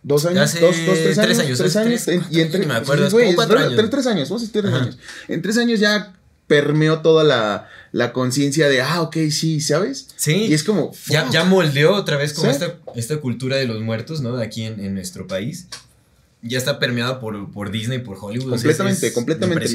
[0.02, 1.36] Dos años, dos, dos, tres años.
[1.58, 2.04] Tres años.
[2.04, 2.26] Tres años.
[2.30, 3.74] y en tres, me acuerdo, cuatro años.
[3.74, 4.98] Tres, tres años, tres años.
[5.26, 6.14] En tres años ya
[6.46, 10.06] permeó toda la, la conciencia de, ah, ok, sí, ¿sabes?
[10.14, 10.46] Sí.
[10.48, 10.92] Y es como...
[11.08, 14.36] Ya, ya, moldeó otra vez como esta, esta, cultura de los muertos, ¿no?
[14.36, 15.66] De aquí en, en nuestro país.
[16.42, 18.50] Ya está permeada por, por Disney, por Hollywood.
[18.50, 19.68] Completamente, completamente.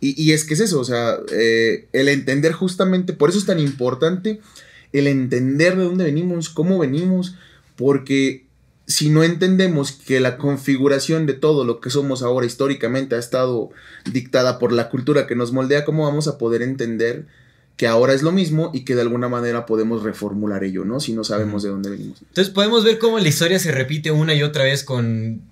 [0.00, 3.46] Y, y, es que es eso, o sea, eh, el entender justamente, por eso es
[3.46, 4.40] tan importante
[4.92, 7.34] el entender de dónde venimos, cómo venimos,
[7.76, 8.46] porque
[8.86, 13.70] si no entendemos que la configuración de todo lo que somos ahora históricamente ha estado
[14.10, 17.26] dictada por la cultura que nos moldea, ¿cómo vamos a poder entender
[17.76, 20.98] que ahora es lo mismo y que de alguna manera podemos reformular ello, ¿no?
[20.98, 22.22] Si no sabemos de dónde venimos.
[22.22, 25.42] Entonces podemos ver cómo la historia se repite una y otra vez con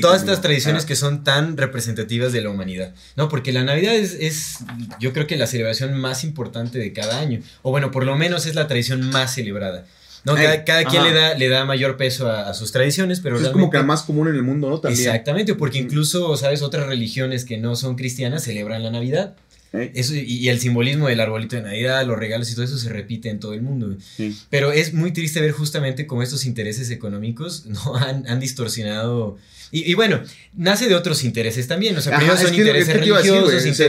[0.00, 3.28] todas estas tradiciones que son tan representativas de la humanidad, ¿no?
[3.28, 4.58] Porque la Navidad es, es,
[5.00, 8.46] yo creo que la celebración más importante de cada año, o bueno, por lo menos
[8.46, 9.86] es la tradición más celebrada.
[10.24, 13.70] No, cada, quien le da, le da mayor peso a, sus tradiciones, pero es como
[13.70, 14.80] que la más común en el mundo, ¿no?
[14.80, 15.08] También.
[15.08, 16.62] Exactamente, porque incluso, ¿sabes?
[16.62, 19.36] Otras religiones que no son cristianas celebran la Navidad.
[19.72, 23.28] Eso, y, el simbolismo del arbolito de Navidad, los regalos y todo eso se repite
[23.28, 23.96] en todo el mundo.
[24.50, 29.36] Pero es muy triste ver justamente cómo estos intereses económicos no han, distorsionado.
[29.70, 30.22] Y, bueno,
[30.54, 31.96] nace de otros intereses también.
[31.96, 33.80] O sea, primero son intereses religiosos.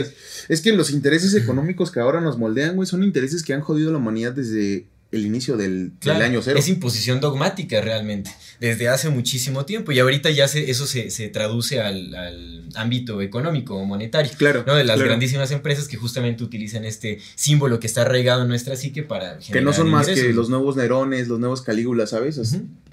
[0.48, 3.88] es que los intereses económicos que ahora nos moldean, güey, son intereses que han jodido
[3.88, 6.58] a la humanidad desde el inicio del, año cero.
[6.58, 9.90] Es imposición dogmática realmente, desde hace muchísimo tiempo.
[9.90, 14.30] Y ahorita ya se, eso se, traduce al, ámbito económico o monetario.
[14.38, 14.64] Claro.
[14.66, 14.76] ¿no?
[14.76, 19.02] De las grandísimas empresas que justamente utilizan este símbolo que está arraigado en nuestra psique
[19.02, 22.40] para Que no son más que los nuevos Nerones, los nuevos Calígulas, ¿sabes?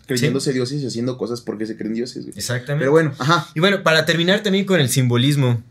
[0.07, 2.25] Creyéndose dioses y haciendo cosas porque se creen dioses.
[2.35, 2.79] Exactamente.
[2.79, 3.49] Pero bueno, ajá.
[3.53, 5.61] Y bueno, para terminar también con el simbolismo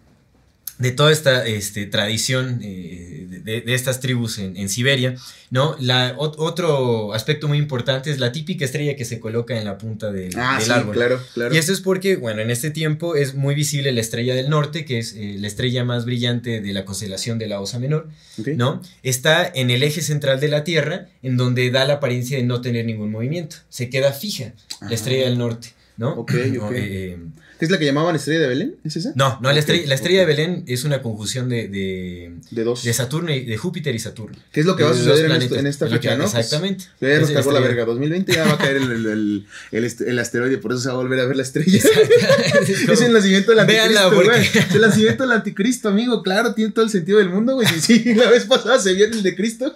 [0.79, 5.15] de toda esta este, tradición eh, de, estas tribus en, Siberia,
[5.51, 5.77] ¿no?
[5.81, 10.13] La, otro aspecto muy importante es la típica estrella que se coloca en la punta
[10.13, 10.95] del, ah, sí, árbol.
[10.95, 11.55] Claro, claro.
[11.55, 14.85] Y esto es porque, bueno, en este tiempo es muy visible la estrella del norte,
[14.85, 18.09] que es eh, la estrella más brillante de la constelación de la Osa Menor,
[18.57, 18.83] ¿no?
[19.03, 22.61] Está en el eje central de la Tierra, en donde da la apariencia de no
[22.61, 23.57] tener ningún movimiento.
[23.71, 26.11] Se queda fija la estrella del norte, ¿no?
[26.15, 26.73] Ok, ok.
[26.77, 27.17] Eh,
[27.59, 28.77] ¿Es la que llamaban Estrella de Belén?
[28.85, 29.13] ¿Es esa?
[29.15, 32.85] No, no, la, estrella, la estrella de Belén es una conjunción de, de, de, dos.
[32.85, 34.37] de Saturno y de Júpiter y Saturno.
[34.53, 36.25] ¿Qué es lo que va a suceder en, esta fecha, no?
[36.25, 36.85] Exactamente.
[36.99, 37.85] Pues, ya nos cargó la verga.
[37.87, 41.21] 2020 ya va a caer el, el, el, asteroide, por eso se va a volver
[41.21, 41.79] a ver la estrella.
[42.89, 44.29] es, el nacimiento del anticristo, güey.
[44.29, 46.23] Es el nacimiento del anticristo, amigo.
[46.23, 47.67] Claro, tiene todo el sentido del mundo, güey.
[47.69, 49.75] Sí, sí, la vez pasada se vio el de Cristo.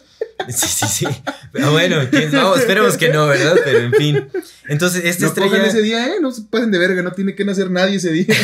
[0.48, 1.06] Sí, sí, sí.
[1.52, 1.96] Pero bueno,
[2.32, 3.56] vamos, esperemos que no, ¿verdad?
[3.64, 4.28] Pero en fin.
[4.68, 5.66] Entonces, esta no estrella.
[5.66, 6.20] ese día, ¿eh?
[6.20, 8.26] No se pasen de verga, no tiene que nacer nadie ese día.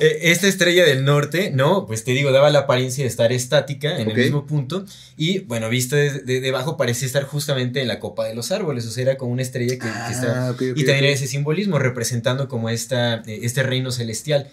[0.00, 1.86] Eh, esta estrella del norte, ¿no?
[1.86, 4.84] Pues te digo, daba la apariencia de estar estática en el mismo punto.
[5.16, 8.86] Y bueno, vista de, debajo, parecía estar justamente en la copa de los árboles.
[8.86, 9.86] O sea, era como una estrella que.
[9.86, 14.50] Ah, y también ese simbolismo representando como esta, eh, este reino celestial.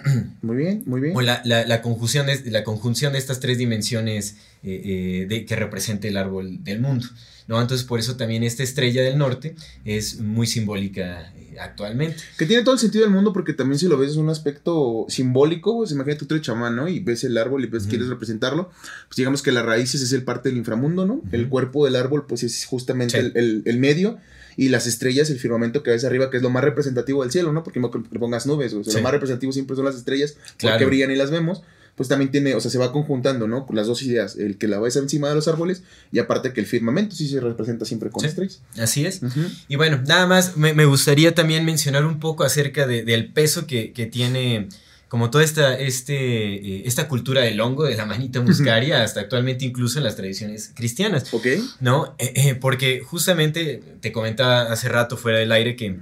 [0.42, 1.16] Muy bien, muy bien.
[1.16, 6.08] O la, la, conjunción, de, la conjunción de estas tres dimensiones eh, de, que representa
[6.08, 7.06] el árbol del mundo.
[7.48, 7.60] ¿no?
[7.60, 12.16] Entonces, por eso también esta estrella del norte es muy simbólica eh, actualmente.
[12.38, 15.06] Que tiene todo el sentido del mundo porque también si lo ves es un aspecto
[15.08, 16.88] simbólico, pues imagínate tú eres chamán, ¿no?
[16.88, 18.70] Y ves el árbol y ves, quieres representarlo,
[19.08, 21.22] pues digamos que las raíces es el parte del inframundo, ¿no?
[21.32, 24.18] El cuerpo del árbol pues es justamente el, el, medio
[24.56, 27.52] y las estrellas, el firmamento que ves arriba, que es lo más representativo del cielo,
[27.52, 27.62] ¿no?
[27.62, 30.84] Porque no le pongas nubes, o sea, lo más representativo siempre son las estrellas, porque
[30.84, 31.62] brillan y las vemos
[31.96, 33.66] pues también tiene, o sea, se va conjuntando, ¿no?
[33.70, 36.66] Las dos ideas, el que la ves encima de los árboles y aparte que el
[36.66, 38.60] firmamento sí se representa siempre con estrellas.
[38.78, 39.20] Así es.
[39.68, 44.68] Y bueno, nada más me, gustaría también mencionar un poco acerca del peso que, tiene
[45.12, 46.14] como toda esta, este,
[46.54, 50.72] eh, esta cultura del hongo, de la manita muscaria, hasta actualmente incluso en las tradiciones
[50.74, 51.34] cristianas.
[51.34, 51.48] Ok.
[51.80, 52.14] ¿No?
[52.16, 55.98] Eh, eh, porque justamente te comentaba hace rato fuera del aire que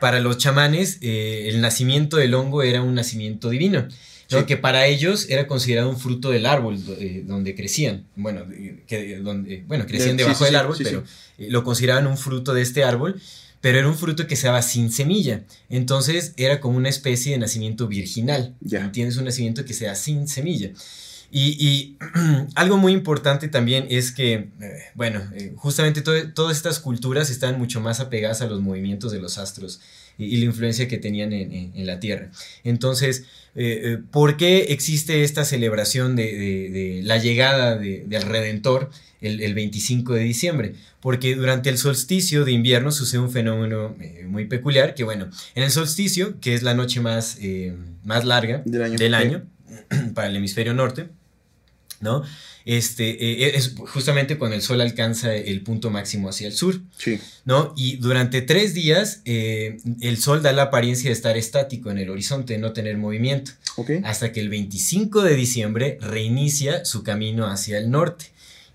[0.00, 3.86] para los chamanes el nacimiento del hongo era un nacimiento divino
[4.46, 6.78] que para ellos era considerado un fruto del árbol
[7.26, 8.06] donde crecían.
[8.16, 8.46] Bueno,
[8.86, 11.04] que, donde, bueno crecían debajo del árbol, pero
[11.36, 13.20] lo consideraban un fruto de este árbol
[13.62, 15.44] pero era un fruto que se daba sin semilla.
[15.70, 18.54] Entonces era como una especie de nacimiento virginal.
[18.60, 18.92] Ya.
[18.92, 20.72] Tienes un nacimiento que se da sin semilla.
[21.34, 21.96] Y,
[22.56, 24.50] algo muy importante también es que, eh,
[24.94, 29.38] bueno, eh, justamente todas estas culturas están mucho más apegadas a los movimientos de los
[29.38, 29.80] astros
[30.18, 32.30] y, la influencia que tenían en, la Tierra.
[32.64, 38.90] Entonces, eh, ¿por qué existe esta celebración de, la llegada del Redentor
[39.22, 40.74] el, 25 de diciembre?
[41.00, 45.70] Porque durante el solsticio de invierno sucede un fenómeno muy peculiar, que bueno, en el
[45.70, 47.38] solsticio, que es la noche más,
[48.04, 49.42] más larga del año
[50.14, 51.08] para el hemisferio norte,
[52.00, 52.22] ¿no?
[52.64, 57.18] Este, eh, es justamente cuando el sol alcanza el punto máximo hacia el sur, sí.
[57.44, 57.74] ¿no?
[57.76, 62.10] Y durante tres días eh, el sol da la apariencia de estar estático en el
[62.10, 63.52] horizonte, de no tener movimiento,
[64.04, 68.26] hasta que el 25 de diciembre reinicia su camino hacia el norte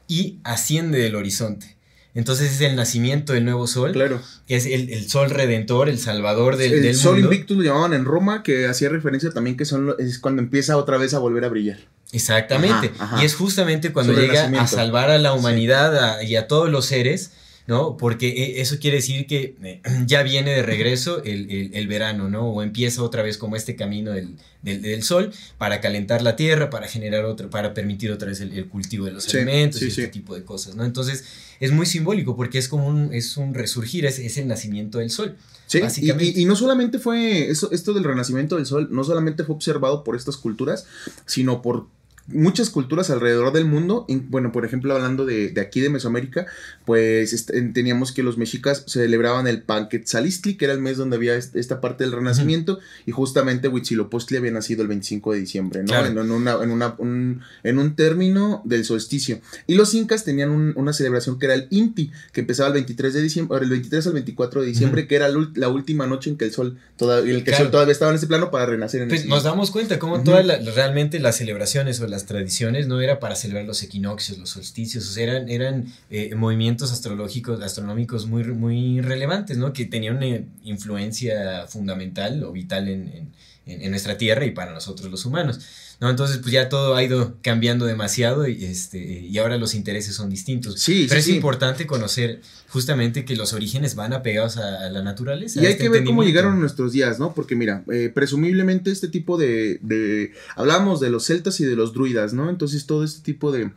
[0.07, 1.77] y asciende del horizonte.
[2.17, 3.91] Entonces es el nacimiento del nuevo sol.
[3.91, 4.19] Claro.
[4.47, 8.65] Es el, sol redentor, el salvador del, el sol invictus lo llamaban en Roma, que
[8.65, 11.77] hacía referencia también que son, es cuando empieza otra vez a volver a brillar.
[12.11, 12.91] Exactamente.
[13.21, 17.33] Y es justamente cuando llega a salvar a la humanidad y a todos los seres,
[17.67, 17.97] ¿no?
[17.97, 22.49] Porque e, eso quiere decir que eh, ya viene de regreso el, verano, ¿no?
[22.49, 27.25] O empieza otra vez como este camino del, sol para calentar la tierra, para generar
[27.25, 30.75] otro, para permitir otra vez el, cultivo de los alimentos y este tipo de cosas,
[30.75, 30.83] ¿no?
[30.83, 31.25] Entonces
[31.59, 35.09] es muy simbólico porque es como un, es un resurgir, es, es el nacimiento del
[35.09, 35.35] sol.
[35.67, 39.53] Sí, y, y, no solamente fue eso, esto del renacimiento del sol, no solamente fue
[39.55, 40.85] observado por estas culturas,
[41.25, 41.87] sino por
[42.27, 46.45] muchas culturas alrededor del mundo, bueno, por ejemplo, hablando de, aquí de Mesoamérica,
[46.85, 51.81] pues teníamos que los mexicas celebraban el Panquetzalistli, que era el mes donde había esta
[51.81, 56.05] parte del renacimiento, y justamente Huitzilopochtli había nacido el 25 de diciembre, ¿no?
[56.05, 59.39] En, una, en, una, un, en un término del solsticio.
[59.65, 63.21] Y los incas tenían una celebración que era el Inti, que empezaba el 23 de
[63.21, 66.51] diciembre, el 23 al 24 de diciembre, que era la, última noche en que el
[66.51, 69.43] sol, todavía, el que sol todavía estaba en ese plano para renacer en pues Nos
[69.43, 73.83] damos cuenta cómo todas realmente las celebraciones o las tradiciones no era para celebrar los
[73.83, 79.73] equinoccios, los solsticios, eran, eran eh, movimientos astronómicos muy, muy relevantes, ¿no?
[79.73, 83.31] Que tenían una influencia fundamental o vital en,
[83.89, 85.59] nuestra Tierra y para nosotros los humanos.
[85.99, 86.09] ¿No?
[86.09, 90.29] Entonces, pues ya todo ha ido cambiando demasiado y, este, y ahora los intereses son
[90.29, 90.79] distintos.
[90.79, 95.61] Sí, Pero es importante conocer justamente que los orígenes van apegados a, la naturaleza.
[95.61, 97.33] Y hay este que ver cómo llegaron nuestros días, ¿no?
[97.33, 100.33] Porque mira, eh, presumiblemente este tipo de, de...
[100.55, 102.49] Hablamos de los celtas y de los druidas, ¿no?
[102.49, 103.71] Entonces todo este tipo de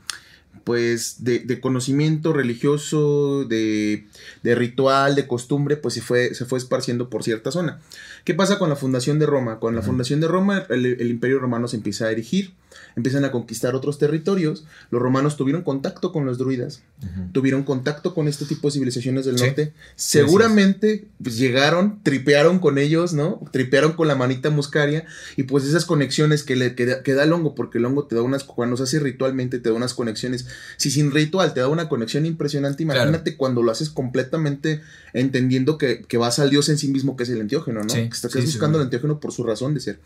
[0.65, 4.05] pues de, conocimiento religioso, de,
[4.43, 7.81] ritual, de costumbre, pues se fue, se fue esparciendo por cierta zona.
[8.25, 9.59] ¿Qué pasa con la fundación de Roma?
[9.59, 12.53] Con la fundación de Roma el, imperio romano se empieza a erigir
[12.97, 16.83] empiezan a conquistar otros territorios, los romanos tuvieron contacto con los druidas,
[17.33, 23.13] tuvieron contacto con este tipo de civilizaciones del norte, seguramente pues, llegaron, tripearon con ellos,
[23.13, 23.41] ¿no?
[23.53, 25.05] Tripearon con la manita muscaria
[25.37, 28.23] y pues esas conexiones que, le, que, da el hongo, porque el hongo te da
[28.23, 31.89] unas, cuando se hace ritualmente te da unas conexiones, si sin ritual te da una
[31.89, 34.81] conexión impresionante, imagínate cuando lo haces completamente
[35.13, 37.95] entendiendo que, vas al dios en sí mismo que es el enteógeno, ¿no?
[37.95, 39.99] que estás buscando el enteógeno por su razón de ser.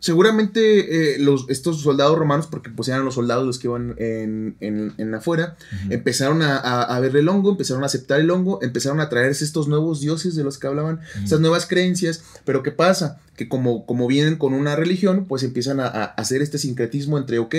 [0.00, 4.56] Seguramente eh, los, estos soldados romanos, porque pues eran los soldados los que iban en,
[4.60, 5.56] en, afuera,
[5.90, 10.00] empezaron a, ver el hongo, empezaron a aceptar el hongo, empezaron a traerse estos nuevos
[10.00, 13.20] dioses de los que hablaban, estas nuevas creencias, pero ¿qué pasa?
[13.36, 17.54] Que como, como vienen con una religión, pues empiezan a, hacer este sincretismo entre, ok,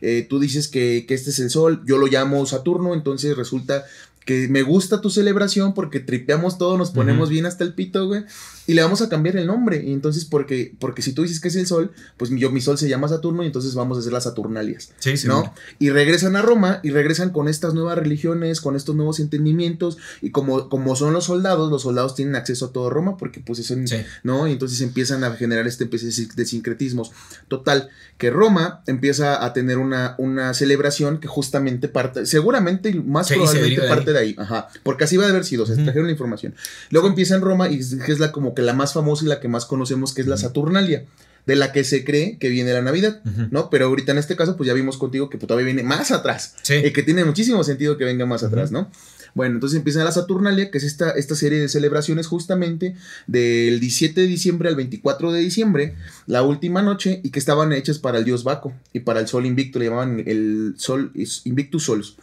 [0.00, 3.84] eh, tú dices que, que este es el sol, yo lo llamo Saturno, entonces resulta
[4.24, 8.24] que me gusta tu celebración porque tripeamos todo, nos ponemos bien hasta el pito, güey
[8.66, 9.82] y le vamos a cambiar el nombre.
[9.84, 12.78] Y entonces, porque, porque si tú dices que es el sol, pues yo, mi sol
[12.78, 14.92] se llama Saturno y entonces vamos a hacer las Saturnalias.
[14.98, 15.28] Sí, sí.
[15.28, 15.52] ¿no?
[15.78, 19.98] Y regresan a Roma y regresan con estas nuevas religiones, con estos nuevos entendimientos.
[20.22, 23.58] Y como, como son los soldados, los soldados tienen acceso a todo Roma porque pues
[23.58, 23.74] eso,
[24.22, 24.48] ¿no?
[24.48, 27.12] Y entonces empiezan a generar este especie de sincretismos.
[27.48, 33.82] Total, que Roma empieza a tener una, una celebración que justamente parte, seguramente más probablemente
[33.82, 34.34] parte de ahí.
[34.38, 34.68] Ajá.
[34.82, 36.54] Porque así va a haber sido, se trajeron la información.
[36.90, 39.48] Luego empieza en Roma y es la como que la más famosa y la que
[39.48, 41.04] más conocemos, que es la Saturnalia,
[41.46, 43.68] de la que se cree que viene la Navidad, ¿no?
[43.68, 46.54] Pero ahorita en este caso, pues ya vimos contigo que pues, todavía viene más atrás.
[46.70, 48.90] Y que tiene muchísimo sentido que venga más atrás, ¿no?
[49.34, 52.94] Bueno, entonces empieza la Saturnalia, que es esta, esta serie de celebraciones justamente
[53.26, 55.96] del 17 de diciembre al 24 de diciembre,
[56.26, 59.44] la última noche, y que estaban hechas para el dios Baco y para el sol
[59.44, 61.12] invicto, le llamaban el sol
[61.44, 62.16] Invictus Solus.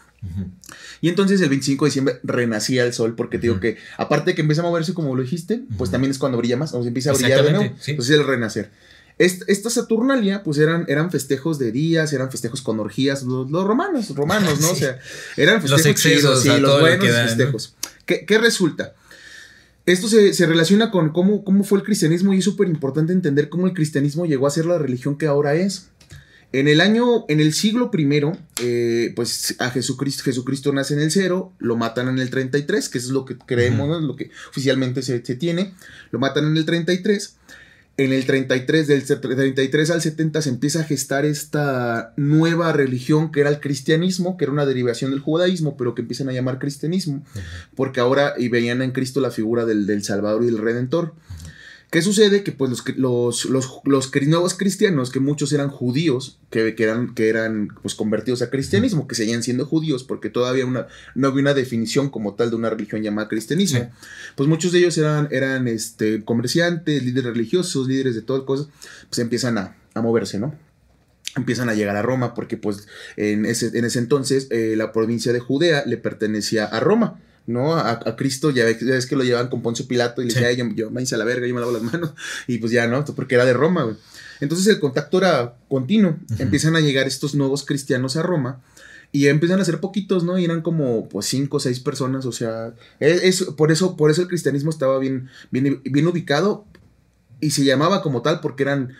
[1.02, 4.36] Y entonces el 25 de diciembre renacía el sol, porque te digo que, aparte de
[4.36, 6.88] que empieza a moverse como lo dijiste, pues también es cuando brilla más, o sea,
[6.88, 7.76] empieza a brillar de nuevo.
[7.88, 8.72] Entonces el renacer.
[9.18, 14.60] Esta, Saturnalia, pues eran, eran festejos de días, eran festejos con orgías, los, romanos, romanos,
[14.62, 14.70] ¿no?
[14.72, 15.00] O sea,
[15.38, 17.76] eran festejos los excesos, sí, los buenos festejos.
[18.06, 18.96] ¿Qué, resulta?
[19.86, 23.68] esto se, relaciona con cómo, cómo, fue el cristianismo y es súper importante entender cómo
[23.68, 25.91] el cristianismo llegó a ser la religión que ahora es.
[26.54, 31.12] En el año, en el siglo primero, eh, pues a Jesucristo, Jesucristo nace en el
[31.12, 35.02] cero, lo matan en el 33, que eso es lo que creemos, lo que oficialmente
[35.02, 35.74] se, se, tiene,
[36.12, 37.36] lo matan en el 33
[37.98, 43.42] en el 33, del 33 al 70 se empieza a gestar esta nueva religión que
[43.42, 47.24] era el cristianismo, que era una derivación del judaísmo, pero que empiezan a llamar cristianismo,
[47.76, 51.14] porque ahora y veían en Cristo la figura del, del Salvador y del Redentor.
[51.92, 52.42] ¿Qué sucede?
[52.44, 57.14] Que pues los, los, los, los nuevos cristianos, que muchos eran judíos, que, que, eran,
[57.14, 61.42] que eran pues convertidos a cristianismo, que seguían siendo judíos, porque todavía una, no había
[61.42, 63.92] una definición como tal de una religión llamada cristianismo,
[64.38, 68.70] pues muchos de ellos eran, eran este, comerciantes, líderes religiosos, líderes de todas cosas,
[69.10, 70.56] pues empiezan a, a moverse, ¿no?
[71.36, 75.34] empiezan a llegar a Roma, porque pues en ese, en ese entonces eh, la provincia
[75.34, 77.20] de Judea le pertenecía a Roma.
[77.48, 77.76] ¿No?
[77.76, 80.92] A, Cristo, ya ves, que lo llevan con Poncio Pilato y le decía, yo, yo
[80.92, 82.14] me hice a la verga, yo me lavo las manos,
[82.48, 83.04] y pues ya, ¿no?
[83.06, 83.96] Porque era de Roma, güey.
[84.40, 86.18] Entonces el contacto era continuo.
[86.40, 88.60] Empiezan a llegar estos nuevos cristianos a Roma
[89.12, 90.38] y empiezan a ser poquitos, ¿no?
[90.38, 94.22] Y eran como pues cinco o seis personas, o sea, es, por eso por eso
[94.22, 96.66] el cristianismo estaba bien bien bien ubicado
[97.40, 98.94] y se llamaba como tal porque eran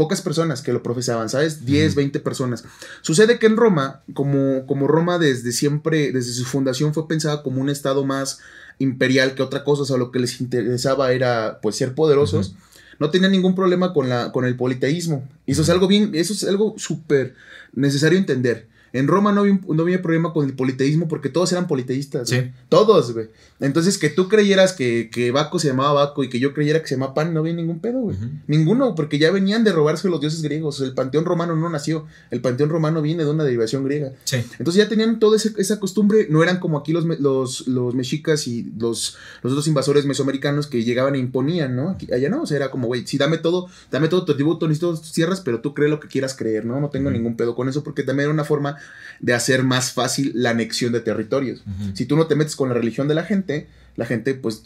[0.00, 1.66] pocas personas que lo profesaban, ¿sabes?
[1.66, 2.64] 10, 20 personas.
[3.02, 7.60] Sucede que en Roma, como, como Roma desde siempre, desde su fundación fue pensada como
[7.60, 8.40] un estado más
[8.78, 12.54] imperial que otra cosa, o sea, lo que les interesaba era pues ser poderosos.
[12.98, 15.28] No tenían ningún problema con, la, con el politeísmo.
[15.44, 17.34] Y eso es algo bien, eso es algo súper
[17.74, 18.68] necesario entender.
[18.92, 22.28] En Roma no había, no había problema con el politeísmo porque todos eran politeístas.
[22.28, 22.50] Sí.
[22.68, 23.28] Todos, güey.
[23.60, 26.88] Entonces, que tú creyeras que, que, Baco se llamaba Baco y que yo creyera que
[26.88, 28.16] se llamaba Pan, no había ningún pedo, güey.
[28.46, 30.80] Ninguno, porque ya venían de robarse los dioses griegos.
[30.80, 32.06] El panteón romano no nació.
[32.30, 34.12] El panteón romano viene de una derivación griega.
[34.24, 34.36] Sí.
[34.58, 36.26] Entonces ya tenían toda esa costumbre.
[36.30, 40.82] No eran como aquí los, los, los mexicas y los, los otros invasores mesoamericanos que
[40.84, 41.96] llegaban e imponían, ¿no?
[42.12, 44.98] allá no, o sea, era como, güey, sí, dame todo, dame todo tu tributo, necesito
[44.98, 46.80] tus tierras, pero tú crees lo que quieras creer, ¿no?
[46.80, 48.76] No tengo ningún pedo con eso porque también era una forma
[49.20, 51.62] de hacer más fácil la anexión de territorios.
[51.94, 54.64] Si tú no te metes con la religión de la gente, la gente pues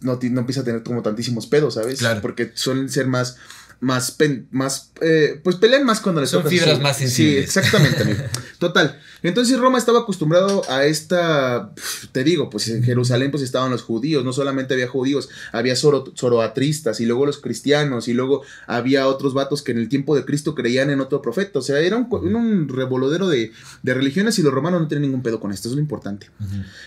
[0.00, 2.00] no, no empieza a tener como tantísimos pedos, ¿sabes?
[2.00, 2.20] Claro.
[2.20, 3.36] Porque suelen ser más
[3.82, 4.16] más,
[4.52, 7.50] más eh, pues pelean más cuando les Son fibras más sensibles.
[7.52, 8.22] Sí, exactamente, amigo.
[8.58, 9.00] Total.
[9.22, 11.72] Entonces Roma estaba acostumbrado a esta,
[12.12, 17.00] te digo, pues en Jerusalén pues estaban los judíos, no solamente había judíos, había zoroatristas
[17.00, 20.54] y luego los cristianos y luego había otros vatos que en el tiempo de Cristo
[20.54, 24.52] creían en otro profeta, o sea, era un, un revolodero de, de, religiones y los
[24.52, 26.28] romanos no tienen ningún pedo con esto, eso es lo importante.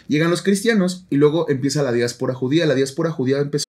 [0.07, 3.65] Llegan los cristianos y luego empieza la diáspora judía, la diáspora judía empezó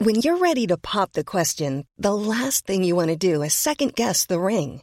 [0.00, 3.54] When you're ready to pop the question, the last thing you want to do is
[3.54, 4.82] second guess the ring.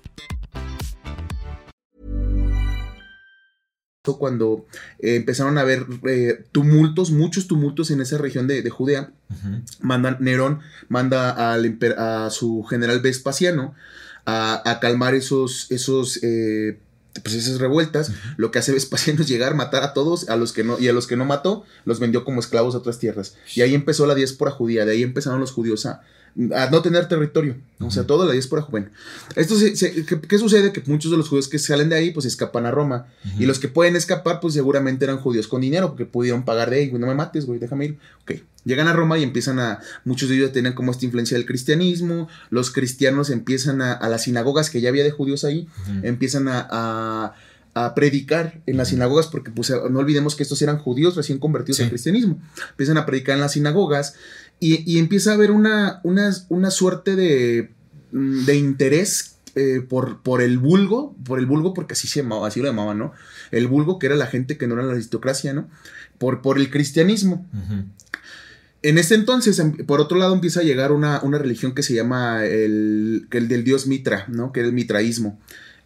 [4.03, 4.65] cuando
[4.99, 9.11] eh, empezaron a haber eh, tumultos, muchos tumultos en esa región de, Judea,
[9.79, 10.59] mandan, Nerón
[10.89, 13.75] manda al, a su general Vespasiano
[14.25, 16.79] a, calmar esos, esos eh,
[17.23, 20.63] pues esas revueltas, lo que hace Vespasiano es llegar, matar a todos, a los que
[20.63, 23.35] no, y a los que no mató, los vendió como esclavos a otras tierras.
[23.53, 26.01] Y ahí empezó la diáspora judía, de ahí empezaron los judíos a,
[26.55, 28.89] a no tener territorio, o sea, toda la diáspora joven.
[29.35, 29.55] Esto
[30.27, 30.71] ¿qué, sucede?
[30.71, 33.07] Que muchos de los judíos que salen de ahí, pues escapan a Roma.
[33.37, 36.77] Y los que pueden escapar, pues seguramente eran judíos con dinero, porque pudieron pagar de
[36.77, 37.97] ahí, güey, no me mates, güey, déjame ir.
[38.21, 41.45] Ok, llegan a Roma y empiezan a, muchos de ellos tienen como esta influencia del
[41.45, 45.67] cristianismo, los cristianos empiezan a, a las sinagogas que ya había de judíos ahí,
[46.03, 47.33] empiezan a,
[47.73, 51.79] a predicar en las sinagogas, porque pues no olvidemos que estos eran judíos recién convertidos
[51.79, 52.41] al cristianismo.
[52.71, 54.15] Empiezan a predicar en las sinagogas
[54.63, 57.71] y, empieza a haber una, una, suerte de,
[58.11, 62.47] mm, de interés eh, por, por, el vulgo, por el vulgo, porque así se llamaba,
[62.47, 63.11] así lo llamaban, ¿no?
[63.49, 65.67] El vulgo, que era la gente que no era la aristocracia, ¿no?
[66.19, 67.49] Por, por el cristianismo.
[68.83, 72.45] en este entonces, em, por otro lado, empieza a llegar una, religión que se llama
[72.45, 74.51] el, el, del dios Mitra, ¿no?
[74.51, 75.39] Que era el mitraísmo.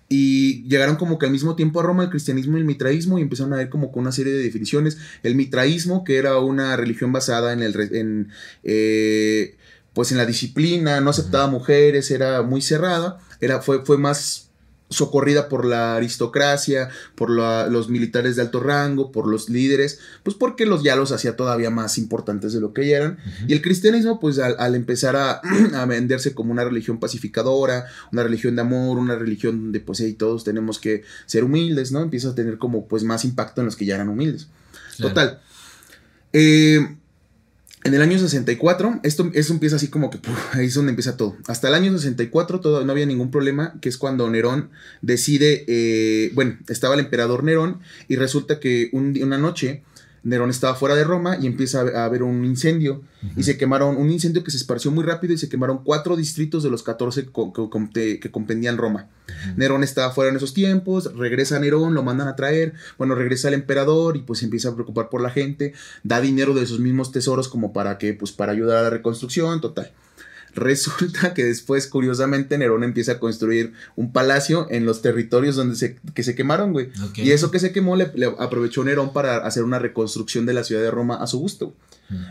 [0.07, 3.21] Y llegaron como que al mismo tiempo a Roma el cristianismo y el mitraísmo y
[3.23, 4.97] empezaron a ver como con una serie de definiciones.
[5.23, 7.75] El mitraísmo, que era una religión basada en el...
[7.93, 8.29] En,
[8.63, 9.55] eh,
[9.93, 14.44] pues en la disciplina, no aceptaba mujeres, era muy cerrada, era, fue, fue más
[14.95, 20.65] socorrida por la aristocracia, por los militares de alto rango, por los líderes, pues porque
[20.65, 23.17] los ya los hacía todavía más importantes de lo que ya eran.
[23.47, 25.41] Y el cristianismo, pues al, empezar a,
[25.73, 30.13] a, venderse como una religión pacificadora, una religión de amor, una religión donde pues ahí
[30.13, 32.01] todos tenemos que ser humildes, ¿no?
[32.01, 34.47] Empieza a tener como pues más impacto en los que ya eran humildes.
[34.97, 35.41] Total.
[36.31, 36.95] Eh,
[37.85, 40.17] en el año 64, esto, eso empieza así como que
[40.53, 41.37] ahí es donde empieza todo.
[41.47, 44.71] Hasta el año 64 todo, no había ningún problema, que es cuando Nerón
[45.01, 49.83] decide, eh, bueno, estaba el emperador Nerón y resulta que un, una noche
[50.25, 53.03] Nerón estaba fuera de Roma y empieza a haber un incendio.
[53.37, 56.63] Y se quemaron, un incendio que se esparció muy rápido y se quemaron cuatro distritos
[56.63, 59.07] de los 14 que, compendían Roma.
[59.55, 63.53] Nerón estaba fuera en esos tiempos, regresa Nerón, lo mandan a traer, bueno, regresa el
[63.53, 65.73] emperador y pues se empieza a preocupar por la gente,
[66.03, 69.61] da dinero de sus mismos tesoros como para que, pues para ayudar a la reconstrucción,
[69.61, 69.91] total.
[70.55, 75.97] Resulta que después, curiosamente, Nerón empieza a construir un palacio en los territorios donde se,
[76.13, 76.89] que se quemaron, güey.
[77.15, 80.81] Y eso que se quemó le, aprovechó Nerón para hacer una reconstrucción de la ciudad
[80.81, 81.73] de Roma a su gusto.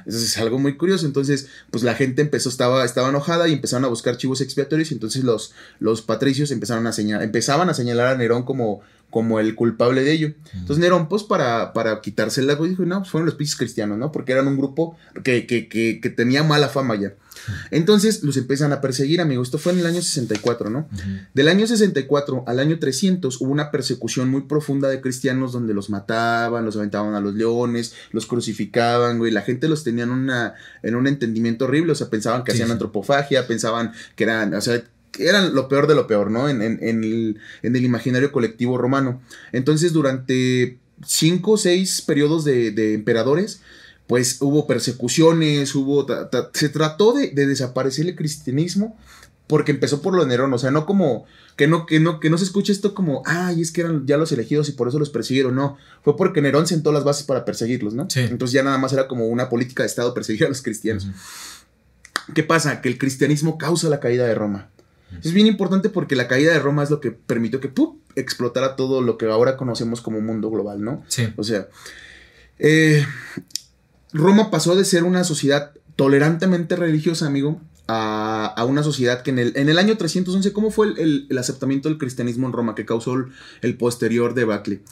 [0.07, 1.05] Eso es algo muy curioso.
[1.05, 4.91] Entonces, pues la gente empezó, estaba, estaba enojada y empezaron a buscar chivos expiatorios.
[4.91, 9.39] Y entonces los, los patricios empezaron a señalar, empezaban a señalar a Nerón como, como
[9.39, 10.33] el culpable de ello.
[10.55, 14.13] Entonces Nerón, pues para, para quitársela, pues, dijo, no, pues fueron los pinches cristianos, ¿no?
[14.13, 17.15] Porque eran un grupo que, que, que, que tenía mala fama ya.
[17.71, 19.43] Entonces los empiezan a perseguir, amigo.
[19.43, 20.89] Esto fue en el año 64, ¿no?
[21.35, 25.91] Del año 64 al año 300 hubo una persecución muy profunda de cristianos donde los
[25.91, 29.33] mataban, los aventaban a los leones, los crucificaban, güey.
[29.33, 32.71] La gente los tenía en, una, en un entendimiento horrible, o sea, pensaban que hacían
[32.71, 34.83] antropofagia, pensaban que eran, o sea,
[35.19, 36.49] eran lo peor de lo peor, ¿no?
[36.49, 39.21] En, en, el, en el imaginario colectivo romano.
[39.53, 43.61] Entonces, durante cinco o seis periodos de, de emperadores,
[44.07, 46.07] pues hubo persecuciones, hubo,
[46.53, 48.97] se trató de, desaparecer el cristianismo
[49.47, 51.27] porque empezó por lo de Nerón, o sea, no como,
[51.57, 54.17] que no, que no, que no se escuche esto como, ay, es que eran ya
[54.17, 57.45] los elegidos y por eso los persiguieron, no, fue porque Nerón sentó las bases para
[57.45, 58.09] perseguirlos, ¿no?
[58.15, 61.09] Entonces ya nada más era como una política de Estado perseguir a los cristianos.
[62.35, 62.81] ¿Qué pasa?
[62.81, 64.71] Que el cristianismo causa la caída de Roma.
[65.23, 67.99] Es bien importante porque la caída de Roma es lo que permitió que ¡pum!
[68.17, 71.05] explotara todo lo que ahora conocemos como mundo global, ¿no?
[71.09, 71.33] Sí.
[71.37, 71.69] O sea,
[72.59, 73.05] eh,
[74.15, 79.53] Roma pasó de ser una sociedad tolerantemente religiosa, amigo, a, una sociedad que en el,
[79.57, 83.17] en el año 311, ¿cómo fue el, aceptamiento del cristianismo en Roma que causó
[83.61, 84.83] el, posterior debacle?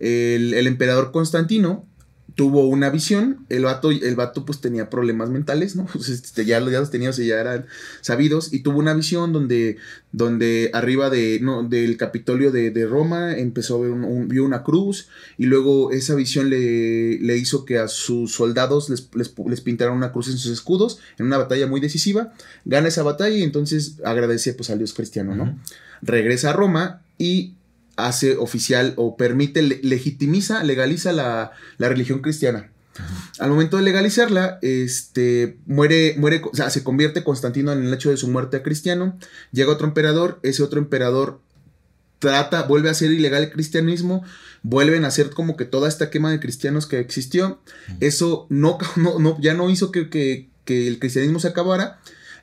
[0.00, 1.86] El, el emperador Constantino
[2.34, 5.86] tuvo una visión, el vato, el vato pues tenía problemas mentales, ¿no?
[5.92, 7.66] Pues, este, ya, ya los tenía, o ya eran
[8.00, 9.76] sabidos, y tuvo una visión donde,
[10.12, 15.08] donde arriba de, no, del Capitolio de, Roma empezó a ver un, vio una cruz,
[15.38, 20.12] y luego esa visión le, le hizo que a sus soldados les, les, pintaran una
[20.12, 22.32] cruz en sus escudos, en una batalla muy decisiva,
[22.64, 25.58] gana esa batalla y entonces agradece pues al Dios cristiano, ¿no?
[26.00, 27.54] Regresa a Roma y
[27.96, 32.70] hace oficial o permite, legitimiza, legaliza la, religión cristiana.
[33.38, 38.10] Al momento de legalizarla, este, muere, muere, o sea, se convierte Constantino en el hecho
[38.10, 39.18] de su muerte a cristiano,
[39.50, 41.40] llega otro emperador, ese otro emperador
[42.18, 44.22] trata, vuelve a ser ilegal el cristianismo,
[44.62, 47.60] vuelven a hacer como que toda esta quema de cristianos que existió,
[48.00, 51.98] eso no, no, ya no hizo que, que, que el cristianismo se acabara,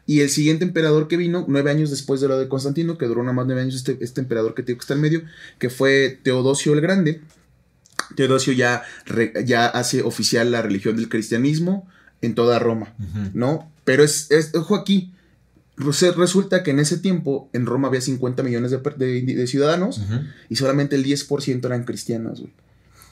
[0.09, 3.21] y el siguiente emperador que vino, nueve años después de lo de Constantino, que duró
[3.21, 5.21] nada más nueve años este, este emperador que tengo que está en medio,
[5.59, 7.21] que fue Teodosio el Grande.
[8.15, 8.81] Teodosio ya,
[9.45, 11.87] ya hace oficial la religión del cristianismo
[12.23, 12.91] en toda Roma,
[13.35, 13.71] ¿no?
[13.85, 15.13] Pero es, ojo aquí,
[15.77, 20.01] resulta que en ese tiempo en Roma había 50 millones de, ciudadanos
[20.49, 22.53] y solamente el 10% eran cristianos, güey.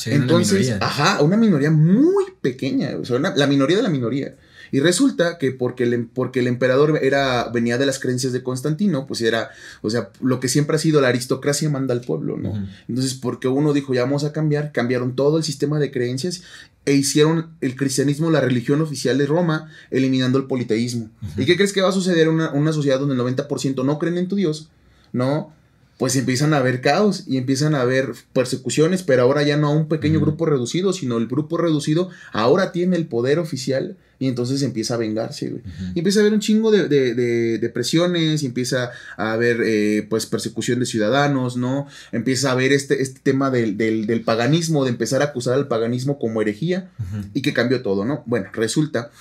[0.08, 4.34] Entonces, ajá, una minoría muy pequeña, o sea, la minoría de la minoría.
[4.72, 8.44] Y resulta que porque el, em, porque el emperador era, venía de las creencias de
[8.44, 9.50] Constantino, pues era,
[9.82, 12.54] o sea, lo que siempre ha sido la aristocracia manda al pueblo, ¿no?
[12.88, 16.44] Entonces, porque uno dijo, ya vamos a cambiar, cambiaron todo el sistema de creencias
[16.86, 21.10] e hicieron el cristianismo la religión oficial de Roma, eliminando el politeísmo.
[21.36, 24.00] ¿Y qué crees que va a suceder en una, una sociedad donde el 90% no
[24.00, 24.70] creen en tu Dios?
[25.12, 25.54] ¿No?
[25.98, 29.72] Pues empiezan a haber caos y empiezan a haber persecuciones, pero ahora ya no a
[29.72, 34.62] un pequeño grupo reducido, sino el grupo reducido ahora tiene el poder oficial y entonces
[34.64, 35.62] empieza a vengarse, güey.
[35.94, 40.26] Y empieza a haber un chingo de, de, presiones, y empieza a haber, eh, pues,
[40.26, 41.88] persecución de ciudadanos, ¿no?
[42.12, 46.18] Empieza a haber este, este tema del, del, paganismo, de empezar a acusar al paganismo
[46.18, 46.90] como herejía,
[47.34, 48.24] y que cambió todo, ¿no?
[48.26, 49.12] Bueno, resulta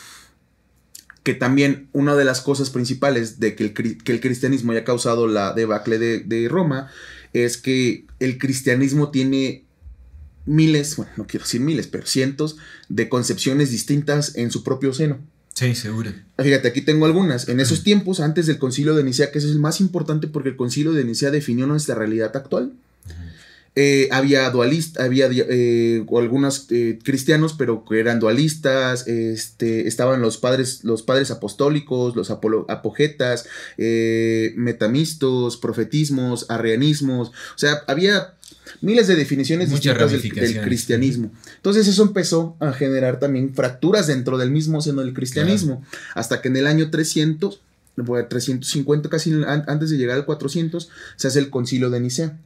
[1.27, 5.27] que también una de las cosas principales de que el, que el cristianismo haya causado
[5.27, 6.89] la debacle de, de Roma
[7.33, 9.65] es que el cristianismo tiene
[10.45, 12.59] miles, bueno, no quiero decir miles, pero cientos
[12.89, 15.19] de concepciones distintas en su propio seno.
[15.53, 16.13] Sí, seguro.
[16.39, 17.49] Fíjate, aquí tengo algunas.
[17.49, 20.57] En esos tiempos, antes del concilio de Nicea, que es el más importante porque el
[20.57, 22.73] concilio de Nicea definió nuestra realidad actual.
[23.79, 30.39] Eh, había dualistas, había eh, algunos eh, cristianos, pero que eran dualistas, este, estaban los
[30.39, 33.47] padres, los padres apostólicos, los apogetas,
[33.77, 38.35] metamistos, profetismos, arrianismos, o sea, había
[38.81, 41.31] miles de definiciones distintas del, cristianismo.
[41.57, 46.49] Entonces eso empezó a generar también fracturas dentro del mismo seno del cristianismo, hasta que
[46.49, 47.61] en el año 300,
[48.31, 52.39] 350 casi antes de llegar al 400, se hace el concilio de Nicea.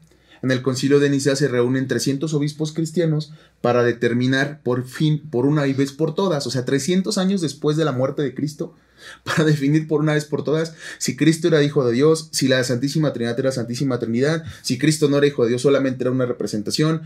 [0.42, 5.46] En el concilio de Nicea se reúnen 300 obispos cristianos para determinar por fin, por
[5.46, 8.74] una vez por todas, o sea, 300 años después de la muerte de Cristo,
[9.24, 12.62] para definir por una vez por todas si Cristo era hijo de Dios, si la
[12.64, 16.26] Santísima Trinidad era Santísima Trinidad, si Cristo no era hijo de Dios, solamente era una
[16.26, 17.02] representación,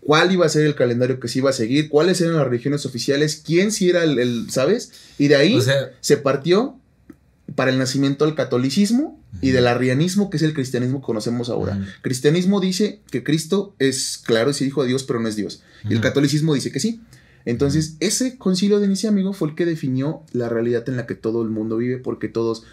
[0.00, 2.86] cuál iba a ser el calendario que se iba a seguir, cuáles eran las religiones
[2.86, 4.92] oficiales, quién si era el, ¿sabes?
[5.18, 5.58] Y de ahí
[6.00, 6.78] se partió
[7.56, 11.84] para el nacimiento del catolicismo y del arrianismo, que es el cristianismo que conocemos ahora.
[12.02, 15.62] Cristianismo dice que Cristo es, claro, es hijo de Dios, pero no es Dios.
[15.88, 17.00] Y el catolicismo dice que sí.
[17.44, 21.14] Entonces, ese concilio de Nicea, amigo, fue el que definió la realidad en la que
[21.14, 22.64] todo el mundo vive, porque todos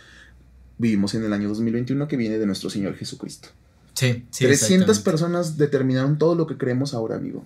[0.77, 3.49] vivimos en el año 2021 que viene de nuestro Señor Jesucristo.
[3.93, 4.45] Sí, sí.
[4.45, 7.45] 300 personas determinaron todo lo que creemos ahora, amigo.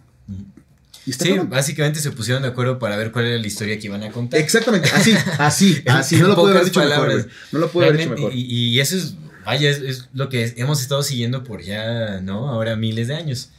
[1.11, 4.11] Sí, básicamente se pusieron de acuerdo para ver cuál era la historia que iban a
[4.11, 4.39] contar.
[4.39, 6.15] Exactamente, así, así, así.
[6.17, 7.29] no lo puedo haber dicho mejor.
[7.51, 8.31] No lo puedo haber dicho mejor.
[8.35, 12.49] Y, eso es, vaya, es, lo que hemos estado siguiendo por ya, ¿no?
[12.49, 13.49] Ahora miles de años.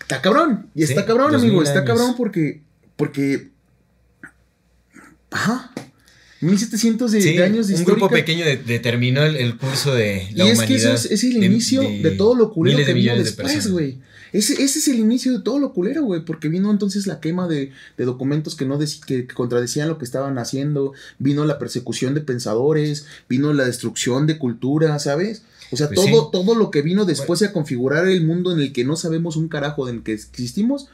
[0.00, 0.68] Está cabrón.
[0.74, 1.62] Y está cabrón, amigo.
[1.62, 2.62] Está cabrón porque
[3.00, 3.48] porque.
[5.30, 5.72] Ajá.
[6.40, 10.74] 1700 de, años de Un grupo pequeño determinó el, curso de la y es que
[10.74, 13.98] eso es, el inicio de, todo lo culero que vino después, güey.
[14.32, 17.48] Ese, ese, es el inicio de todo lo culero, güey, porque vino entonces la quema
[17.48, 23.06] de, documentos que no que, contradecían lo que estaban haciendo, vino la persecución de pensadores,
[23.28, 25.42] vino la destrucción de cultura, ¿sabes?
[25.72, 28.72] O sea, pues todo, todo lo que vino después a configurar el mundo en el
[28.72, 30.88] que no sabemos un carajo en el que existimos,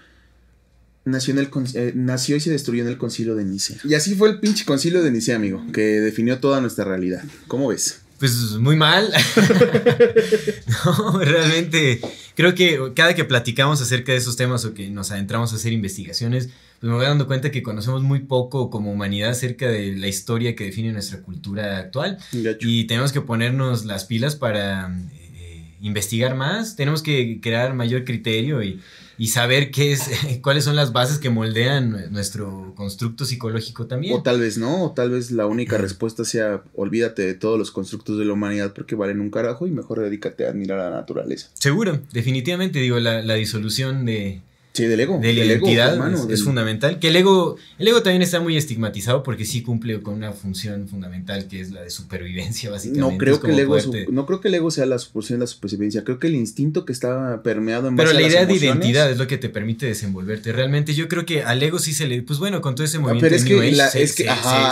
[1.06, 3.78] nació, en el, eh, nació y se destruyó en el concilio de Nicea.
[3.84, 7.24] Y así fue el pinche concilio de Nicea, amigo, que definió toda nuestra realidad.
[7.48, 8.00] ¿Cómo ves?
[8.18, 9.12] Pues muy mal.
[10.84, 12.00] no, realmente
[12.34, 15.72] creo que cada que platicamos acerca de esos temas o que nos adentramos a hacer
[15.72, 16.50] investigaciones,
[16.80, 20.54] pues me voy dando cuenta que conocemos muy poco como humanidad acerca de la historia
[20.54, 22.18] que define nuestra cultura actual.
[22.60, 24.94] Y tenemos que ponernos las pilas para
[25.34, 28.80] eh, investigar más, tenemos que crear mayor criterio y
[29.18, 30.10] y saber qué es,
[30.42, 34.14] cuáles son las bases que moldean nuestro constructo psicológico también.
[34.14, 37.70] O tal vez no, o tal vez la única respuesta sea olvídate de todos los
[37.70, 40.96] constructos de la humanidad porque valen un carajo y mejor dedícate a admirar a la
[40.96, 41.48] naturaleza.
[41.54, 44.42] Seguro, definitivamente digo, la, la disolución de,
[44.76, 45.18] Sí, del ego.
[45.18, 46.98] De la identidad es, fundamental.
[46.98, 50.86] Que el ego, el ego también está muy estigmatizado porque sí cumple con una función
[50.86, 53.12] fundamental que es la de supervivencia, básicamente.
[53.12, 53.78] No creo, que el, ego
[54.10, 56.04] no creo que el ego sea la función de la supervivencia.
[56.04, 59.16] Creo que el instinto que está permeado en base Pero la idea de identidad es
[59.16, 60.52] lo que te permite desenvolverte.
[60.52, 62.20] Realmente yo creo que al ego sí se le.
[62.20, 63.24] Pues bueno, con todo ese ah, movimiento.
[63.24, 64.24] Pero es que,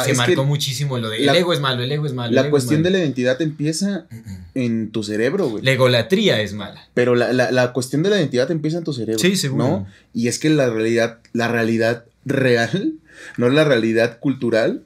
[0.05, 1.25] se, marcó muchísimo lo de.
[1.25, 2.35] el ego es malo, el ego es malo.
[2.35, 4.07] La cuestión de la identidad empieza
[4.55, 5.65] en tu cerebro, güey.
[5.65, 6.89] La egolatría es mala.
[6.95, 9.19] Pero la, la, cuestión de la identidad empieza en tu cerebro.
[9.19, 9.65] Sí, seguro.
[9.65, 9.87] ¿no?
[10.13, 12.95] Y es que la realidad, la realidad real,
[13.37, 14.83] no la realidad cultural,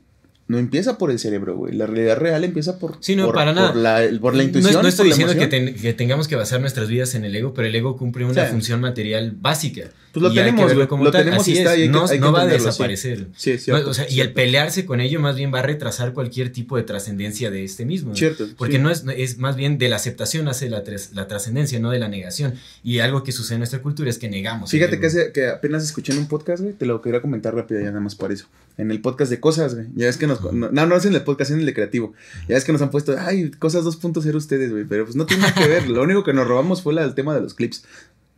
[0.49, 1.75] no empieza por el cerebro, güey.
[1.75, 3.73] La realidad real empieza por, sí, no, para nada.
[4.19, 4.83] por, la, intuición.
[4.83, 7.99] No, estoy diciendo que, tengamos que basar nuestras vidas en el ego, pero el ego
[7.99, 9.91] cumple una función material básica.
[10.13, 13.27] Pues lo tenemos, lo tenemos y está, no, no va a desaparecer.
[13.37, 16.77] Sí, o sea, y el pelearse con ello más bien va a retrasar cualquier tipo
[16.77, 18.15] de trascendencia de este mismo.
[18.15, 18.47] Cierto.
[18.57, 20.83] Porque no es, es más bien de la aceptación hace la,
[21.13, 22.55] la trascendencia, no de la negación.
[22.83, 24.71] Y algo que sucede en nuestra cultura es que negamos.
[24.71, 27.89] Fíjate que, que apenas escuché en un podcast, güey, te lo quería comentar rápido ya
[27.89, 28.47] nada más por eso.
[28.77, 29.89] En el podcast de cosas, güey.
[29.95, 30.41] Ya es que nos.
[30.53, 32.15] No, no, es en el podcast, es en el de creativo.
[32.49, 34.85] Ya es que nos han puesto, ay, cosas 2.0 ustedes, güey.
[34.85, 35.89] Pero pues no tiene nada que ver.
[35.89, 37.85] Lo único que nos robamos fue el tema de los clips.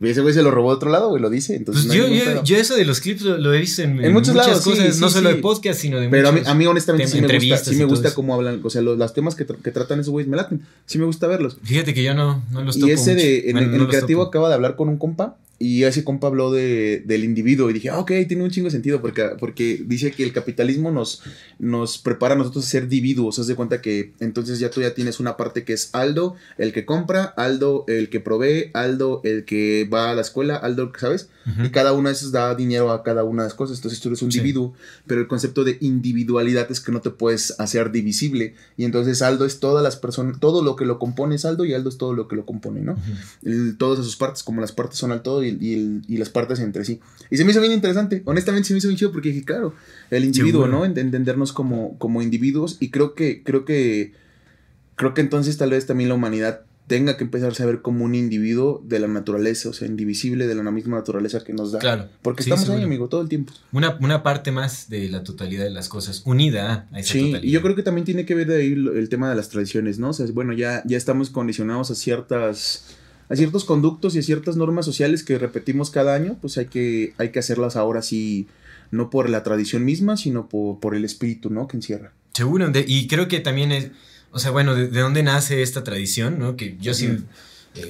[0.01, 1.55] Ese güey se lo robó de otro lado, güey, lo dice.
[1.55, 4.61] Entonces pues yo, yo, yo, eso de los clips lo, he visto en, muchos muchas
[4.61, 7.37] cosas, no solo de podcast, sino de Pero a mí, a mí honestamente sí me
[7.37, 10.11] gusta, sí me gusta cómo hablan, o sea, los, los temas que, que tratan esos
[10.11, 11.57] güeyes me laten, sí me gusta verlos.
[11.63, 14.55] Fíjate que yo no, no los toco Y ese de, en, el creativo acaba de
[14.55, 18.11] hablar con un compa y ese compa habló de, del individuo y dije, ah, ok,
[18.27, 21.21] tiene un chingo de sentido porque, porque dice que el capitalismo nos,
[21.59, 23.37] nos prepara a nosotros a ser individuos.
[23.37, 26.73] Haz de cuenta que entonces ya tú ya tienes una parte que es Aldo, el
[26.73, 31.29] que compra, Aldo, el que provee, Aldo, el que va a la escuela, Aldo, ¿sabes?
[31.63, 33.77] Y cada uno de esos da dinero a cada una de las cosas.
[33.77, 34.73] Entonces tú eres un individuo,
[35.05, 38.55] pero el concepto de individualidad es que no te puedes hacer divisible.
[38.77, 41.73] Y entonces Aldo es todas las personas, todo lo que lo compone es Aldo y
[41.73, 42.97] Aldo es todo lo que lo compone, ¿no?
[43.77, 46.99] todas sus partes, como las partes son al todo y, y, las partes entre sí.
[47.29, 49.73] Y se me hizo bien interesante, honestamente se me hizo bien chido porque dije, claro,
[50.09, 50.85] el individuo, ¿no?
[50.85, 54.13] Entendernos como, como individuos y creo que, creo que,
[54.95, 58.15] creo que entonces tal vez también la humanidad tenga que empezar a ver como un
[58.15, 61.79] individuo de la naturaleza, o sea, indivisible de la misma naturaleza que nos da.
[61.79, 62.09] Claro.
[62.21, 63.53] Porque estamos ahí, amigo, todo el tiempo.
[63.71, 67.51] Una, una, parte más de la totalidad de las cosas, unida a esa sí, y
[67.51, 70.09] yo creo que también tiene que ver de ahí el tema de las tradiciones, ¿no?
[70.09, 72.97] O sea, bueno, ya, ya estamos condicionados a ciertas
[73.31, 77.13] a ciertos conductos y a ciertas normas sociales que repetimos cada año, pues hay que,
[77.17, 78.47] hay que hacerlas ahora sí,
[78.91, 81.65] no por la tradición misma, sino por, el espíritu, ¿no?
[81.65, 82.11] Que encierra.
[82.33, 83.91] Seguro, y creo que también es,
[84.31, 86.57] o sea, bueno, ¿de, dónde nace esta tradición, no?
[86.57, 87.19] Que yo sí...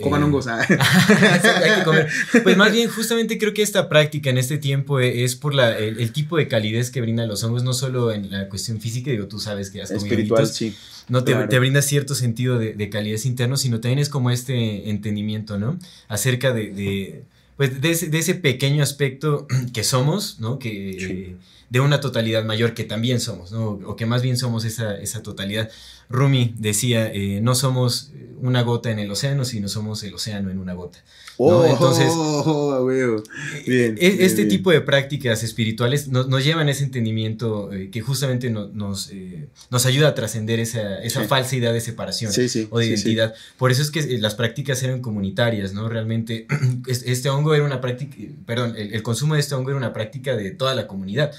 [0.01, 0.65] Coman hongos, ¿ah?
[2.43, 5.77] Pues más bien, justamente creo que esta práctica en este tiempo e, es por la,
[5.77, 9.27] el, tipo de calidez que brindan los hongos, no solo en la cuestión física, digo,
[9.27, 10.75] tú sabes que has comido Espiritual, sí.
[11.09, 14.89] No te, te, brinda cierto sentido de, de, calidez interno, sino también es como este
[14.89, 15.77] entendimiento, ¿no?
[16.07, 17.23] Acerca de, de
[17.61, 20.57] pues, de ese, de ese, pequeño aspecto que somos, ¿no?
[20.57, 21.37] Que
[21.69, 23.79] de una totalidad mayor que también somos, ¿no?
[23.85, 25.69] o que más bien somos esa, esa totalidad.
[26.09, 30.57] Rumi decía, eh, no somos una gota en el océano, sino somos el océano en
[30.57, 31.03] una gota.
[31.43, 37.73] Oh, Entonces, oh, bien, e, este tipo de prácticas espirituales nos, llevan a ese entendimiento
[37.73, 42.31] eh, que justamente nos, eh, nos ayuda a trascender esa, esa falsa idea de separación
[42.69, 43.33] o de identidad.
[43.57, 45.89] Por eso es que las prácticas eran comunitarias, ¿no?
[45.89, 46.47] Realmente
[46.87, 48.15] este hongo era una práctica,
[48.45, 51.31] perdón, el consumo de este hongo era una práctica de toda la comunidad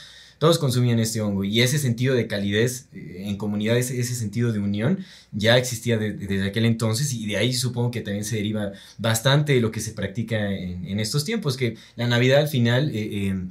[0.42, 4.58] todos consumían este hongo y ese sentido de calidez eh, en comunidad, ese, sentido de
[4.58, 4.98] unión
[5.30, 9.70] ya existía desde aquel entonces y de ahí supongo que también se deriva bastante lo
[9.70, 12.90] que se practica en, estos tiempos, que la Navidad al final...
[12.92, 13.50] Eh, em,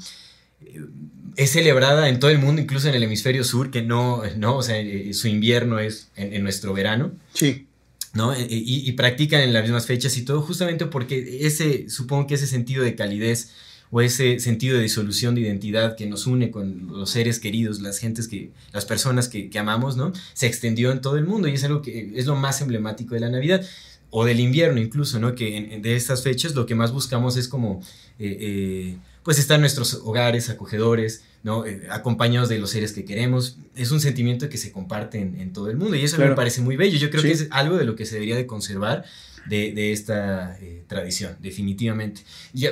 [1.38, 4.62] es celebrada en todo el mundo, incluso en el hemisferio sur, que no, no o
[4.62, 7.14] sea, eh, su invierno es en, nuestro verano.
[7.34, 7.68] Sí.
[8.14, 8.38] ¿no?
[8.38, 12.48] Y, y, practican en las mismas fechas y todo, justamente porque ese, supongo que ese
[12.48, 13.54] sentido de calidez
[13.92, 18.00] o ese sentido de disolución de identidad que nos une con los seres queridos, las
[18.00, 20.14] gentes que, las personas que, amamos, ¿no?
[20.34, 23.20] Se extendió en todo el mundo y es algo que es lo más emblemático de
[23.20, 23.64] la Navidad
[24.10, 25.36] o del invierno incluso, ¿no?
[25.36, 27.82] Que de estas fechas lo que más buscamos es como,
[28.18, 31.66] eh, eh, pues estar en nuestros hogares acogedores, ¿no?
[31.66, 33.58] Eh, acompañados de los seres que queremos.
[33.76, 36.78] Es un sentimiento que se comparte en, todo el mundo y eso me parece muy
[36.78, 36.98] bello.
[36.98, 39.04] Yo creo que es algo de lo que se debería de conservar
[39.46, 42.22] de, esta eh, tradición, definitivamente.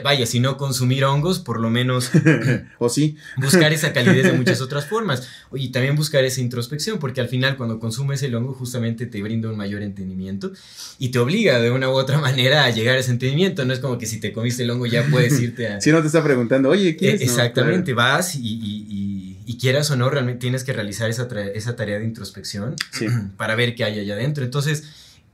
[0.04, 2.12] vaya, si no consumir hongos, por lo menos
[2.80, 3.18] o sí.
[3.38, 5.28] buscar esa calidez de muchas otras formas.
[5.54, 9.50] Y también buscar esa introspección, porque al final cuando consumes el hongo justamente te brinda
[9.50, 10.52] un mayor entendimiento
[11.00, 13.66] y te obliga de una u otra manera a llegar a ese entendimiento.
[13.66, 15.82] No es como que si te comiste el hongo ya puedes irte a...
[15.82, 17.22] si no te está preguntando, oye, ¿qué es?
[17.22, 22.78] exactamente, vas y, quieras o no, realmente tienes que realizar esa, esa tarea de introspección
[23.38, 24.46] para ver qué hay allá adentro.
[24.46, 24.86] Entonces,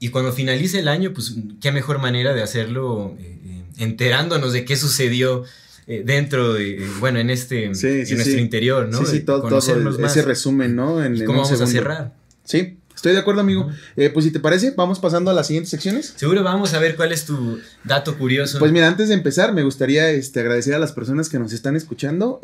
[0.06, 4.64] y cuando finalice el año, pues qué mejor manera de hacerlo eh, eh, enterándonos de
[4.64, 5.46] qué sucedió
[5.88, 9.00] eh, dentro de, bueno, en este, en nuestro interior, ¿no?
[9.00, 11.04] Sí, sí, todo, ese resumen, ¿no?
[11.04, 12.14] En, ¿Cómo vamos a cerrar?
[12.44, 13.68] Sí, Estoy de acuerdo, amigo.
[14.14, 16.14] pues si te parece, vamos pasando a las siguientes secciones.
[16.16, 18.60] Seguro vamos a ver cuál es tu dato curioso.
[18.60, 21.76] Pues mira, antes de empezar, me gustaría este, agradecer a las personas que nos están
[21.76, 22.40] escuchando.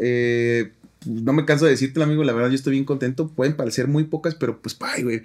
[1.05, 3.28] no me canso de decirte, amigo, la verdad yo estoy bien contento.
[3.28, 5.22] Pueden parecer muy pocas, pero pues, ay, güey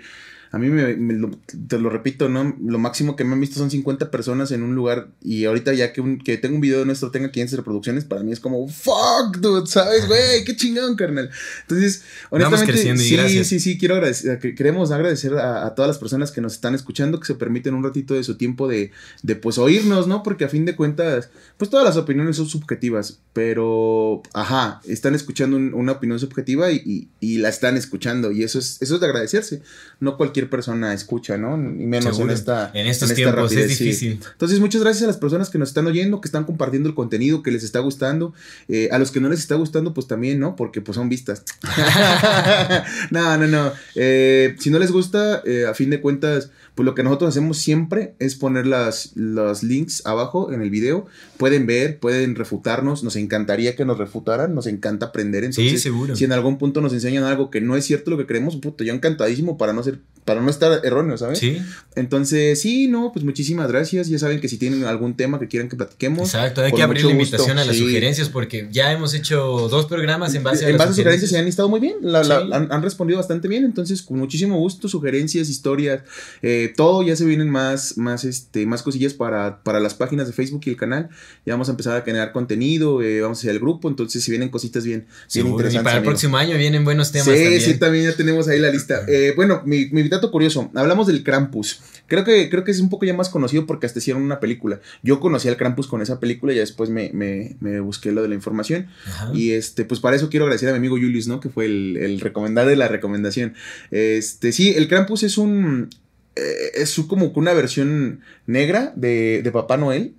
[0.50, 1.30] a mí me,
[1.68, 2.56] te lo repito, ¿no?
[2.64, 5.92] Lo máximo que me han visto son 50 personas en un lugar y ahorita ya
[5.92, 9.66] que, que tengo un video nuestro tenga 500 reproducciones, para mí es como, fuck, dude,
[9.66, 10.44] ¿sabes, güey?
[10.44, 11.30] Qué chingón, carnal.
[11.62, 16.54] Entonces, honestamente, sí, sí, sí, quiero agradecer, queremos agradecer a, todas las personas que nos
[16.54, 18.92] están escuchando, que se permiten un ratito de su tiempo de,
[19.22, 20.22] de, pues, oírnos, ¿no?
[20.22, 25.56] Porque a fin de cuentas, pues, todas las opiniones son subjetivas, pero, ajá, están escuchando
[25.56, 29.62] una opinión subjetiva y, y, la están escuchando y eso es, eso es de agradecerse.
[30.00, 31.56] No cualquier persona escucha, ¿no?
[31.56, 32.70] Y menos en esta.
[32.74, 34.20] En estos tiempos es difícil.
[34.32, 37.42] Entonces, muchas gracias a las personas que nos están oyendo, que están compartiendo el contenido,
[37.42, 38.34] que les está gustando.
[38.68, 40.56] Eh, a los que no les está gustando, pues también, ¿no?
[40.56, 41.42] Porque pues son vistas.
[43.10, 43.72] no, no, no.
[43.94, 47.56] Eh, si no les gusta, eh, a fin de cuentas, pues lo que nosotros hacemos
[47.56, 51.06] siempre es poner las, los links abajo en el video.
[51.38, 53.02] Pueden ver, pueden refutarnos.
[53.02, 54.54] Nos encantaría que nos refutaran.
[54.54, 55.42] Nos encanta aprender.
[55.42, 56.14] Entonces, sí, seguro.
[56.14, 58.84] Si en algún punto nos enseñan algo que no es cierto lo que creemos, puto,
[58.84, 61.38] yo encantadísimo para no ser para no estar erróneo, ¿sabes?
[61.38, 61.62] Sí.
[61.94, 64.08] Entonces, sí, no, pues muchísimas gracias.
[64.08, 66.34] Ya saben que si tienen algún tema que quieran que platiquemos.
[66.34, 70.34] Exacto, hay que abrir la invitación a las sugerencias porque ya hemos hecho dos programas
[70.34, 73.46] en base a En base a sugerencias se han estado muy bien, han, respondido bastante
[73.46, 76.02] bien, entonces con muchísimo gusto, sugerencias, historias,
[76.42, 80.32] eh, todo, ya se vienen más, más, este, más cosillas para, para las páginas de
[80.32, 81.08] Facebook y el canal.
[81.44, 84.48] Ya vamos a empezar a generar contenido, eh, vamos hacia el grupo, entonces si vienen
[84.48, 85.74] cositas bien, interesantes.
[85.74, 87.36] Y para el próximo año vienen buenos temas.
[87.36, 89.04] Sí, sí, también ya tenemos ahí la lista.
[89.08, 91.80] Eh, bueno, mi, mi dato curioso, hablamos del Krampus.
[92.06, 94.80] Creo que, creo que es un poco ya más conocido porque hasta hicieron una película.
[95.02, 98.34] Yo conocí al Krampus con esa película y después me, me, busqué lo de la
[98.34, 98.88] información.
[99.32, 101.40] Y este, pues para eso quiero agradecer a mi amigo Julius, ¿no?
[101.40, 103.54] Que fue el, el recomendado de la recomendación.
[103.90, 105.90] Este, sí, el Krampus es un.
[106.36, 110.14] Eh, es como una versión negra de, de Papá Noel.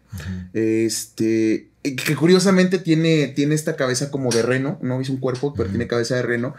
[0.53, 1.69] Este.
[1.83, 4.77] Que curiosamente tiene, tiene esta cabeza como de reno.
[4.81, 6.55] No es un cuerpo, pero tiene cabeza de reno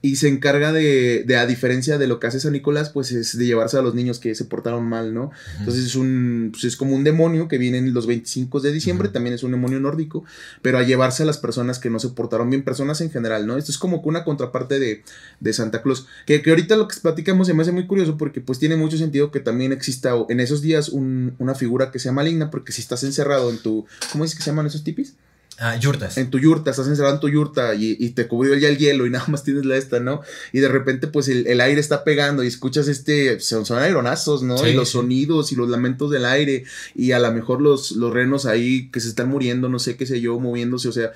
[0.00, 3.36] y se encarga de, de, a diferencia de lo que hace San Nicolás, pues es
[3.36, 5.32] de llevarse a los niños que se portaron mal, ¿no?
[5.58, 9.08] Entonces es un, pues es como un demonio que viene en los 25 de diciembre,
[9.08, 10.24] también es un demonio nórdico,
[10.62, 13.56] pero a llevarse a las personas que no se portaron bien, personas en general, ¿no?
[13.56, 15.02] Esto es como una contraparte de,
[15.40, 18.40] de Santa Claus, que, que, ahorita lo que platicamos se me hace muy curioso porque
[18.40, 22.12] pues tiene mucho sentido que también exista en esos días un, una figura que sea
[22.12, 25.16] maligna, porque si estás encerrado en tu, ¿cómo es que se llaman esos tipis?
[25.60, 26.16] Ah, yurtas.
[26.18, 29.10] En tu yurta, estás encerrado en tu yurta y, te cubrió ya el hielo y
[29.10, 30.22] nada más tienes la esta, ¿no?
[30.52, 34.66] Y de repente, pues el, aire está pegando y escuchas este, son, son aeronazos, ¿no?
[34.66, 38.46] y los sonidos y los lamentos del aire y a lo mejor los, los renos
[38.46, 41.12] ahí que se están muriendo, no sé qué sé yo, moviéndose, o sea.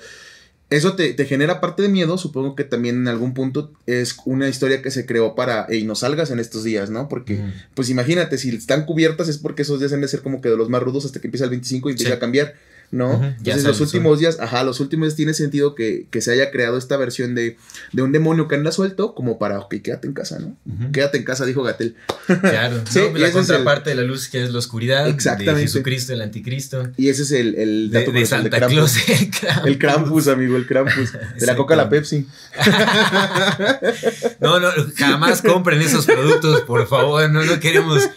[0.69, 4.81] Eso te, genera parte de miedo, supongo que también en algún punto es una historia
[4.81, 7.07] que se creó para, y no salgas en estos días, ¿no?
[7.09, 7.39] Porque,
[7.75, 10.57] pues imagínate, si están cubiertas es porque esos días han de ser como que de
[10.57, 12.55] los más rudos hasta que empieza el 25 y empieza a cambiar.
[12.93, 13.23] ¿No?
[13.25, 16.95] Entonces, los últimos días, ajá, los últimos días tiene sentido que, se haya creado esta
[16.95, 17.57] versión de,
[17.91, 20.55] de, un demonio que anda suelto, como para, ok, quédate en casa, ¿no?
[20.91, 21.95] Quédate en casa, dijo Gatel.
[22.27, 25.55] Claro, sí, la contraparte de la luz que es la oscuridad, Exactamente.
[25.55, 26.91] de Jesucristo, el anticristo.
[26.95, 28.95] Y ese es el, el dato de, de Santa Claus.
[29.65, 30.27] El Krampus.
[30.27, 31.13] amigo, el Krampus.
[31.39, 32.27] De la coca a la Pepsi.
[34.39, 38.07] no, no, jamás compren esos productos, por favor, no, no queremos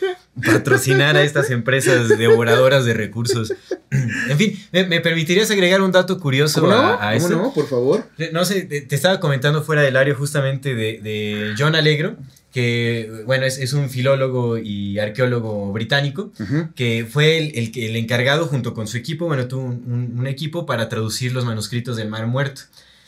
[0.44, 3.54] patrocinar a estas empresas devoradoras de recursos.
[3.90, 7.30] en fin, ¿me, permitirías agregar un dato curioso a, eso?
[7.30, 7.52] no?
[7.52, 8.04] Por favor.
[8.32, 12.16] No sé, te, estaba comentando fuera del área justamente de, John Allegro,
[12.52, 16.32] que, bueno, es, un filólogo y arqueólogo británico,
[16.74, 21.32] que fue el, el, encargado junto con su equipo, bueno, tuvo un, equipo para traducir
[21.32, 22.62] los manuscritos del Mar Muerto.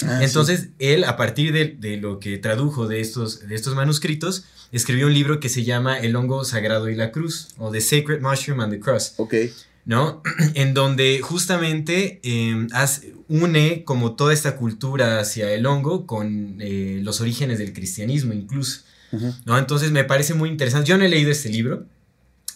[0.07, 4.45] Ah, Entonces, él, a partir de, de, lo que tradujo de estos, de estos manuscritos,
[4.71, 8.21] escribió un libro que se llama El hongo sagrado y la cruz, o The Sacred
[8.21, 9.15] Mushroom and the Cross.
[9.17, 9.35] Ok.
[9.89, 10.23] ¿no?
[10.55, 12.69] En donde justamente em,
[13.29, 18.83] une como toda esta cultura hacia el hongo con eh, los orígenes del cristianismo incluso,
[19.47, 19.59] ¿no?
[19.59, 20.89] Entonces me parece muy interesante.
[20.89, 21.87] Yo no he leído este libro.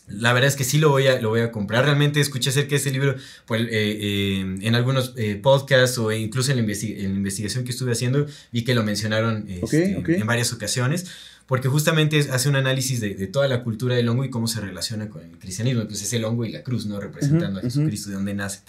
[0.09, 1.85] La verdad es que sí lo voy a, lo voy a comprar.
[1.85, 3.15] Realmente escuché acerca de este libro
[3.47, 8.27] pues, eh, em, en algunos eh, podcasts o incluso en la, investigación que estuve haciendo.
[8.53, 11.07] Vi que lo mencionaron este, en varias ocasiones
[11.47, 15.09] porque justamente hace un análisis de, toda la cultura del hongo y cómo se relaciona
[15.09, 15.83] con el cristianismo.
[15.83, 17.01] Entonces es el hongo y la cruz, ¿no?
[17.01, 18.61] Representando a Jesucristo, de donde nace.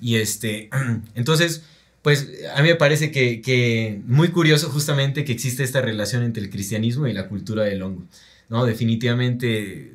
[0.00, 0.68] Y este,
[1.14, 1.62] entonces,
[2.02, 6.50] pues a mí me parece que, muy curioso justamente que existe esta relación entre el
[6.50, 8.04] cristianismo y la cultura del hongo,
[8.48, 8.64] ¿no?
[8.64, 9.92] Definitivamente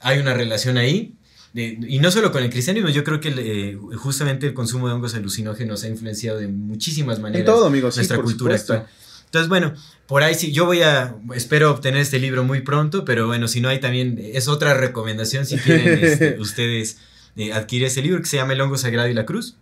[0.00, 1.14] hay una relación ahí.
[1.54, 5.14] y no solo con el cristianismo, yo creo que eh, justamente el consumo de hongos
[5.14, 8.86] alucinógenos ha influenciado de muchísimas maneras en todo, amigos, nuestra cultura actual.
[9.26, 9.74] Entonces, bueno,
[10.08, 13.60] por ahí sí, yo voy a, espero obtener este libro muy pronto, pero bueno, si
[13.60, 16.98] no hay también, es otra recomendación si quieren este, ustedes
[17.36, 19.56] eh, adquirir ese libro que se llama El hongo sagrado y la cruz,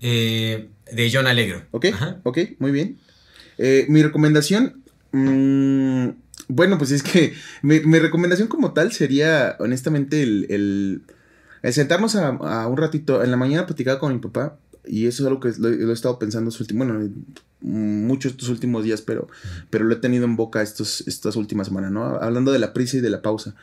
[0.00, 1.64] eh, de John Alegro.
[1.72, 1.86] Ok,
[2.22, 2.98] ok, muy bien.
[3.58, 6.10] Eh, mi recomendación, mm,
[6.50, 10.46] bueno, pues es que mi, recomendación como tal sería, honestamente, el,
[11.62, 15.26] el, sentarnos a, un ratito, en la mañana platicar con mi papá, y eso es
[15.28, 17.08] algo que lo, he estado pensando su último, bueno,
[17.60, 19.28] mucho estos últimos días, pero,
[19.68, 22.04] pero lo he tenido en boca estos, estas últimas semanas, ¿no?
[22.04, 23.54] Hablando de la prisa y de la pausa,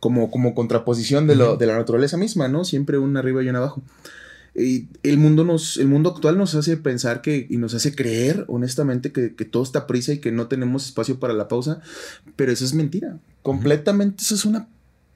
[0.00, 2.64] como, como contraposición de, lo, de la naturaleza misma, ¿no?
[2.64, 3.82] Siempre un arriba y un abajo.
[4.54, 9.10] El mundo, nos, el mundo actual nos hace pensar que, y nos hace creer, honestamente,
[9.10, 11.80] que, que todo está prisa y que no tenemos espacio para la pausa,
[12.36, 13.18] pero eso es mentira.
[13.42, 14.68] Completamente, eso es una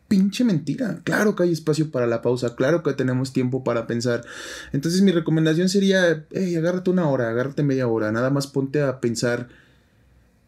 [0.09, 1.01] pinche mentira.
[1.05, 4.25] Claro que hay espacio para la pausa, claro que tenemos tiempo para pensar.
[4.73, 9.01] Entonces mi recomendación sería, hey, agárrate una hora, agárrate media hora, nada más ponte a
[9.01, 9.49] pensar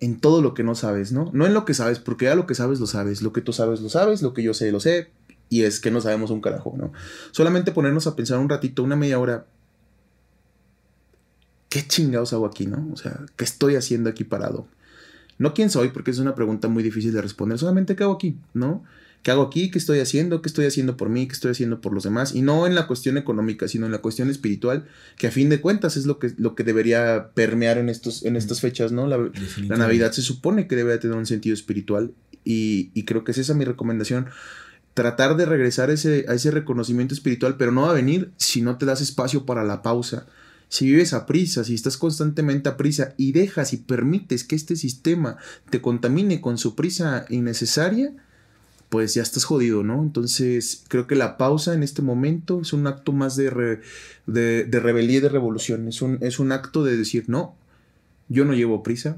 [0.01, 1.30] en todo lo que no sabes, ¿no?
[1.34, 3.53] No en lo que sabes, porque ya lo que sabes lo sabes, lo que tú
[3.53, 5.11] sabes lo sabes, lo que yo sé lo sé,
[5.51, 6.92] y es que no sabemos un carajo, ¿no?
[7.32, 9.46] Solamente ponernos a pensar un ratito, una media hora.
[11.68, 12.88] ¿Qué chingados hago aquí, no?
[12.92, 14.66] O sea, ¿qué estoy haciendo aquí parado?
[15.38, 18.38] No quién soy, porque es una pregunta muy difícil de responder, solamente qué hago aquí,
[18.55, 18.84] ¿no?
[19.22, 19.70] ¿Qué hago aquí?
[19.70, 20.40] ¿Qué estoy haciendo?
[20.40, 21.26] ¿Qué estoy haciendo por mí?
[21.26, 22.34] ¿Qué estoy haciendo por los demás?
[22.34, 24.86] Y no en la cuestión económica, sino en la cuestión espiritual,
[25.18, 28.36] que a fin de cuentas es lo que, lo que debería permear en, estos, en
[28.36, 29.07] estas fechas, ¿no?
[29.07, 29.18] La,
[29.68, 33.38] la Navidad se supone que debe tener un sentido espiritual y, y creo que es
[33.38, 34.28] esa mi recomendación
[34.95, 38.76] tratar de regresar ese, a ese reconocimiento espiritual, pero no va a venir si no
[38.76, 40.26] te das espacio para la pausa.
[40.68, 44.76] Si vives a prisa, si estás constantemente a prisa y dejas y permites que este
[44.76, 45.36] sistema
[45.68, 48.12] te contamine con su prisa innecesaria,
[48.88, 50.03] pues ya estás jodido, ¿no?
[50.03, 53.80] Entonces creo que la pausa en este momento es un acto más de,
[54.26, 55.88] de, de, rebeldía y de revolución.
[55.88, 57.55] Es un, es un acto de decir, no,
[58.28, 59.16] yo no llevo prisa,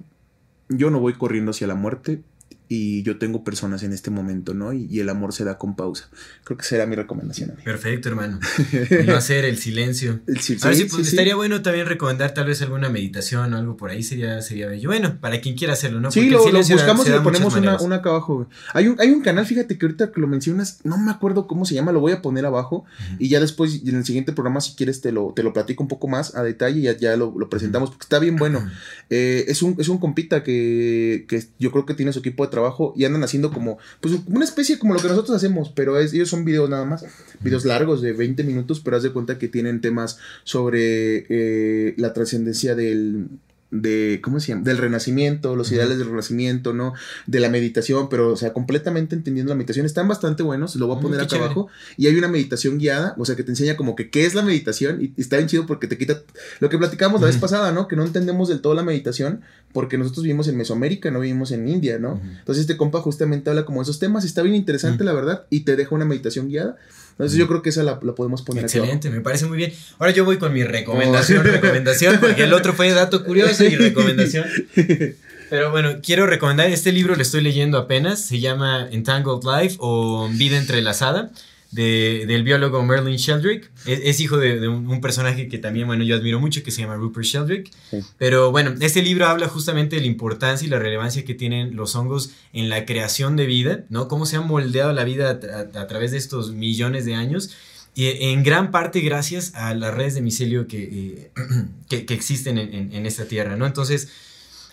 [0.69, 2.23] yo no voy corriendo hacia la muerte,
[2.69, 4.73] y yo tengo personas en este momento, ¿no?
[4.73, 6.09] Y, el amor se da con pausa.
[6.45, 7.55] Creo que será mi recomendación.
[7.65, 8.39] Perfecto, hermano.
[9.07, 10.21] no hacer el silencio.
[10.27, 10.87] El silencio.
[10.91, 14.69] pues, estaría bueno también recomendar tal vez alguna meditación o algo por ahí, sería, sería
[14.69, 14.89] bello.
[14.89, 16.11] Bueno, para quien quiera hacerlo, ¿no?
[16.11, 18.49] sí, lo, buscamos y le ponemos una, una, acá abajo.
[18.73, 21.65] Hay un, hay un canal, fíjate que ahorita que lo mencionas, no me acuerdo cómo
[21.65, 22.85] se llama, lo voy a poner abajo
[23.19, 25.89] y ya después en el siguiente programa, si quieres, te lo, te lo platico un
[25.89, 28.67] poco más a detalle y ya, ya lo, lo presentamos porque está bien bueno.
[29.11, 32.51] Eh, es, un, es un compita que, que yo creo que tiene su equipo de
[32.53, 36.29] trabajo y andan haciendo como, pues una especie como lo que nosotros hacemos, pero ellos
[36.29, 37.05] son videos nada más,
[37.41, 42.13] videos largos de 20 minutos, pero haz de cuenta que tienen temas sobre eh, la
[42.13, 43.27] trascendencia del,
[43.73, 44.63] de, ¿cómo se llama?
[44.63, 46.93] Del renacimiento, los ideales del renacimiento, ¿no?
[47.27, 49.87] De la meditación, pero, o sea, completamente entendiendo la meditación.
[49.87, 51.69] Están bastante buenos, lo voy a mm, poner acá abajo.
[51.97, 54.43] Y hay una meditación guiada, o sea, que te enseña como que qué es la
[54.43, 56.23] meditación y, está bien chido porque te quita
[56.61, 57.89] lo que platicamos la vez pasada, ¿no?
[57.89, 59.41] Que no entendemos del todo la meditación
[59.73, 62.21] porque nosotros vivimos en Mesoamérica, no vivimos en India, ¿no?
[62.41, 65.61] Entonces este compa justamente habla como de esos temas, está bien interesante, la verdad, y
[65.61, 66.77] te deja una meditación guiada.
[67.13, 69.73] Entonces yo creo que esa la, podemos poner Excelente, me parece muy bien.
[69.99, 71.43] Ahora yo voy con mi recomendación, oh.
[71.51, 74.47] recomendación, porque el otro fue dato curioso y recomendación.
[75.51, 80.29] Pero bueno, quiero recomendar, este libro lo estoy leyendo apenas, se llama Entangled Life o
[80.33, 81.31] Vida Entrelazada
[81.73, 83.71] de, del biólogo Merlin Sheldrake.
[83.87, 87.27] Es, hijo de, un, personaje que también, bueno, yo admiro mucho, que se llama Rupert
[87.27, 87.71] Sheldrake.
[88.19, 91.97] Pero bueno, este libro habla justamente de la importancia y la relevancia que tienen los
[91.97, 94.07] hongos en la creación de vida, ¿no?
[94.07, 97.51] Cómo se ha moldeado la vida a, través de estos millones de años.
[97.95, 101.31] Y en gran parte gracias a las redes de micelio que, eh,
[101.89, 103.67] que, existen en, en, esta tierra, ¿no?
[103.67, 104.09] Entonces,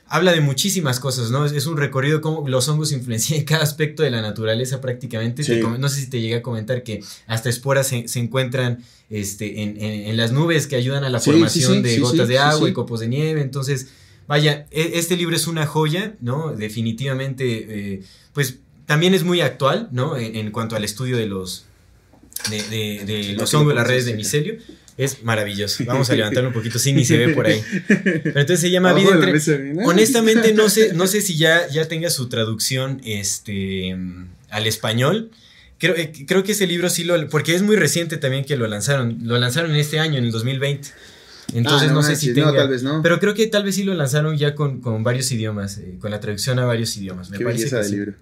[0.09, 1.45] habla de muchísimas cosas, ¿no?
[1.45, 5.43] Es, un recorrido cómo los hongos influencian en cada aspecto de la naturaleza prácticamente.
[5.61, 10.31] no sé si te llegué a comentar que hasta esporas se, encuentran este, en, las
[10.31, 13.41] nubes que ayudan a la formación de gotas de agua y copos de nieve.
[13.41, 13.87] Entonces,
[14.27, 16.53] vaya, e, este libro es una joya, ¿no?
[16.53, 18.03] Definitivamente, eh,
[18.33, 20.17] pues también es muy actual, ¿no?
[20.17, 21.65] En, cuanto al estudio de los,
[22.49, 24.57] de, de los hongos, las redes de micelio.
[24.99, 25.85] Es maravilloso.
[25.85, 27.63] Vamos a levantarlo un poquito, sí, ni se ve por ahí.
[27.87, 29.31] Pero entonces se llama Vida entre...
[29.85, 33.95] Honestamente, no sé, no sé si ya, ya tenga su traducción este,
[34.49, 35.31] al español.
[35.77, 37.29] Creo, eh, creo que ese libro sí lo...
[37.29, 39.19] Porque es muy reciente también que lo lanzaron.
[39.23, 40.89] Lo lanzaron en este año, en el 2020.
[41.53, 42.53] Entonces ah, no, sé si tenga...
[42.53, 43.01] tal vez no.
[43.01, 46.19] Pero creo que tal vez sí lo lanzaron ya con, varios idiomas, eh, con la
[46.19, 47.29] traducción a varios idiomas.
[47.29, 48.15] Me parece que libro.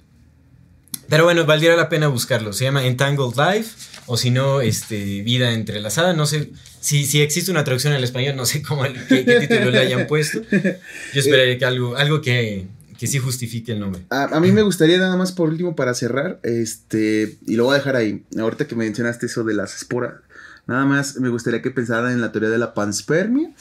[1.09, 2.53] Pero bueno, valdría la pena buscarlo.
[2.53, 3.71] Se llama Entangled Life
[4.07, 6.13] o si no, este, Vida Entrelazada.
[6.13, 9.79] No sé si, si existe una traducción al español, no sé cómo, qué, título le
[9.79, 10.41] hayan puesto.
[10.51, 14.01] Yo esperaría que algo, algo que, que sí justifique el nombre.
[14.09, 17.77] A, mí me gustaría nada más por último para cerrar, este, y lo voy a
[17.77, 20.15] dejar ahí, ahorita que mencionaste eso de las esporas,
[20.65, 23.51] nada más me gustaría que pensaran en la teoría de la panspermia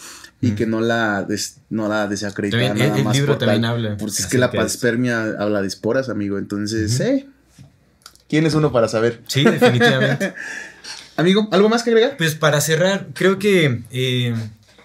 [0.40, 1.26] y que no la,
[1.70, 2.99] no la desacreditaran más.
[2.99, 3.97] El libro también habla.
[3.97, 7.26] Porque es que la panspermia habla de esporas, amigo, entonces, eh,
[8.28, 9.22] ¿Quién es uno para saber?
[9.26, 10.34] Sí, definitivamente.
[11.16, 12.16] Amigo, ¿algo más que agregar?
[12.16, 14.34] Pues para cerrar, creo que eh,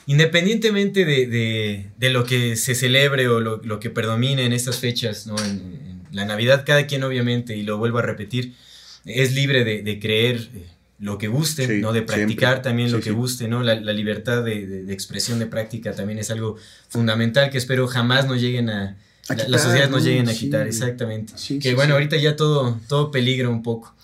[0.05, 5.35] independientemente de, lo que se celebre o lo, que predomine en estas fechas, ¿no?
[5.43, 8.53] En, la Navidad, cada quien obviamente, y lo vuelvo a repetir,
[9.05, 10.65] es libre de, creer eh,
[10.99, 11.93] lo que guste, ¿no?
[11.93, 13.63] De practicar también lo que guste, ¿no?
[13.63, 16.57] La, libertad de, expresión de práctica también es algo
[16.89, 18.97] fundamental que espero jamás nos lleguen a,
[19.47, 21.33] las sociedades nos lleguen a quitar, exactamente.
[21.59, 23.95] que bueno, ahorita ya todo, todo peligra un poco.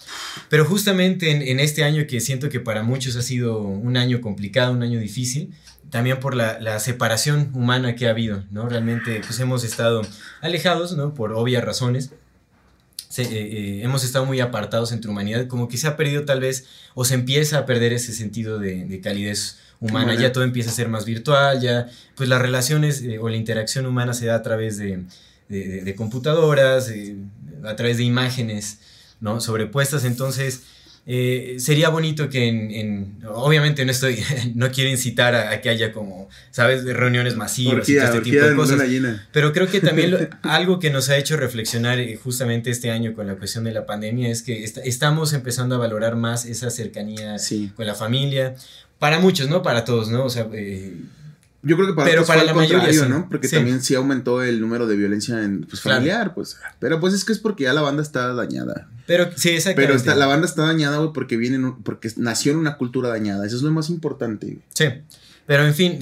[0.50, 4.72] Pero justamente en, este año que siento que para muchos ha sido un año complicado,
[4.72, 5.54] un año difícil,
[5.90, 8.70] también por la, separación humana que ha habido, ¿no?
[8.70, 10.02] Realmente pues hemos estado
[10.42, 11.14] alejados, ¿no?
[11.14, 12.12] Por obvias razones.
[13.18, 16.66] Eh, eh, hemos estado muy apartados entre humanidad, como que se ha perdido tal vez,
[16.94, 20.74] o se empieza a perder ese sentido de, de calidez humana, ya todo empieza a
[20.74, 24.42] ser más virtual, ya pues las relaciones eh, o la interacción humana se da a
[24.42, 25.06] través de,
[25.96, 26.92] computadoras,
[27.64, 28.80] a través de imágenes,
[29.22, 29.40] ¿no?
[29.40, 30.64] Sobrepuestas, entonces
[31.10, 34.22] eh, sería bonito que en, obviamente no estoy,
[34.56, 38.56] no quiero incitar a, que haya como, sabes, reuniones masivas y todo este tipo de
[38.56, 38.82] cosas.
[39.32, 43.26] Pero creo que también algo que nos ha hecho reflexionar eh, justamente este año con
[43.26, 47.38] la cuestión de la pandemia es que estamos empezando a valorar más esa cercanía
[47.76, 48.56] con la familia.
[49.00, 49.62] Para muchos, ¿no?
[49.62, 50.26] Para todos, ¿no?
[50.26, 50.94] O sea, eh,
[51.68, 53.28] yo creo que para, pero para la mayoría, ¿no?
[53.30, 56.58] Porque también sí aumentó el número de violencia en, pues, familiar, pues.
[56.80, 58.90] Pero pues es que es porque ya la banda está dañada.
[59.06, 60.04] Pero sí, exactamente.
[60.04, 63.46] Pero la banda está dañada, güey, porque viene, porque nació en una cultura dañada.
[63.46, 64.60] Eso es lo más importante.
[64.74, 64.86] Sí.
[65.46, 66.00] Pero en fin,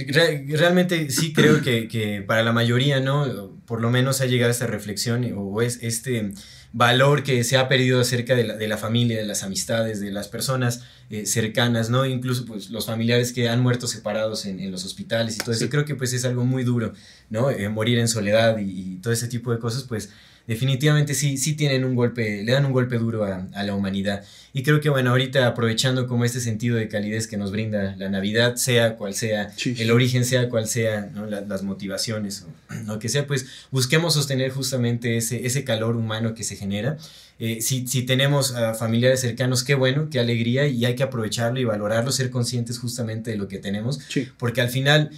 [0.50, 3.52] realmente sí creo que, que, para la mayoría, ¿no?
[3.68, 6.34] Por lo menos ha llegado esta reflexión o es este
[6.76, 10.12] valor que se ha perdido acerca de la, de la familia, de las amistades, de
[10.12, 12.06] las personas eh, cercanas, ¿no?
[12.06, 15.70] Incluso pues los familiares que han muerto separados en, en los hospitales y todo eso.
[15.70, 16.92] Creo que pues es algo muy duro,
[17.30, 17.50] ¿no?
[17.50, 20.10] Eh, morir en soledad y, y, todo ese tipo de cosas, pues
[20.48, 24.24] definitivamente sí, sí tienen un golpe, le dan un golpe duro a, a, la humanidad.
[24.54, 28.10] Y creo que, bueno, ahorita aprovechando como este sentido de calidez que nos brinda la
[28.10, 31.26] Navidad, sea cual sea, el origen sea cual sea, ¿no?
[31.26, 36.44] las motivaciones o lo que sea, pues busquemos sostener justamente ese, ese calor humano que
[36.44, 36.98] se genera.
[37.38, 41.66] Eh, si, si, tenemos familiares cercanos, qué bueno, qué alegría, y hay que aprovecharlo y
[41.66, 44.00] valorarlo, ser conscientes justamente de lo que tenemos,
[44.38, 45.12] porque al final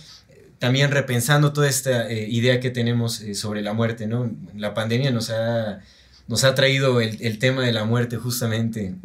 [0.60, 4.32] también repensando toda esta eh, idea que tenemos eh, sobre la muerte, ¿no?
[4.56, 5.80] La pandemia nos ha,
[6.28, 8.96] nos ha traído el, tema de la muerte justamente,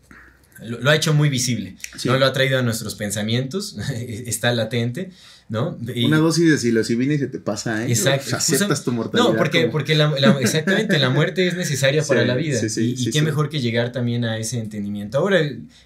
[0.60, 2.16] lo, ha hecho muy visible, ¿no?
[2.16, 5.10] Lo ha traído a nuestros pensamientos, está latente,
[5.48, 5.78] ¿no?
[6.04, 7.90] Una dosis de psilocibina y se te pasa, ¿eh?
[7.90, 8.34] Exacto.
[8.34, 9.30] aceptas tu mortalidad.
[9.30, 12.58] No, porque, porque la, exactamente, la muerte es necesaria para la vida.
[12.76, 15.18] y, qué mejor que llegar también a ese entendimiento.
[15.18, 15.40] Ahora,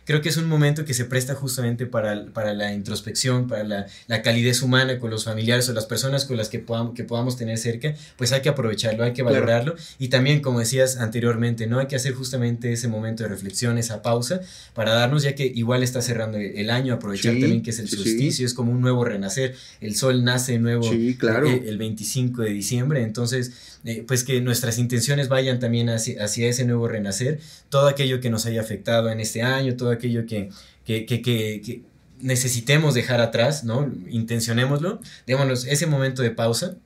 [0.06, 3.86] creo que es un momento que se presta justamente para, para la introspección, para la,
[4.06, 7.36] la, calidez humana con los familiares o las personas con las que podamos, que podamos
[7.36, 9.74] tener cerca, pues hay que aprovecharlo, hay que valorarlo.
[9.98, 11.80] Y también, como decías anteriormente, ¿no?
[11.80, 14.40] Hay que hacer justamente ese momento de reflexión, esa pausa,
[14.72, 18.46] para darnos, ya que igual está cerrando el año, aprovechar también que es el solsticio,
[18.46, 19.49] es como un nuevo renacer
[19.80, 20.88] el sol nace nuevo
[21.18, 21.48] claro.
[21.48, 26.48] Eh, el, 25 de diciembre, entonces, eh, pues que nuestras intenciones vayan también hacia, hacia,
[26.48, 30.50] ese nuevo renacer, todo aquello que nos haya afectado en este año, todo aquello que,
[30.84, 31.82] que, que, que
[32.20, 33.90] necesitemos dejar atrás, ¿no?
[34.08, 36.76] Intencionémoslo, démonos ese momento de pausa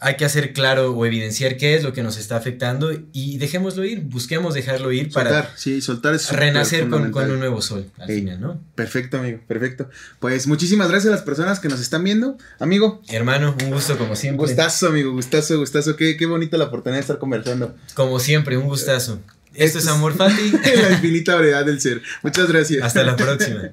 [0.00, 3.84] hay que hacer claro o evidenciar qué es lo que nos está afectando y dejémoslo
[3.84, 8.60] ir, busquemos dejarlo ir para sí, soltar renacer con, un nuevo sol al final, ¿no?
[8.74, 9.90] Perfecto, amigo, perfecto.
[10.20, 13.02] Pues muchísimas gracias a las personas que nos están viendo, amigo.
[13.08, 14.46] Hermano, un gusto como siempre.
[14.46, 15.96] Gustazo, amigo, gustazo, gustazo.
[15.96, 17.74] Qué, qué bonita la oportunidad de estar conversando.
[17.94, 19.20] Como siempre, un gustazo.
[19.54, 20.50] Esto, es Amor Fati.
[20.76, 22.02] la infinita variedad del ser.
[22.22, 22.84] Muchas gracias.
[22.84, 23.72] Hasta la próxima.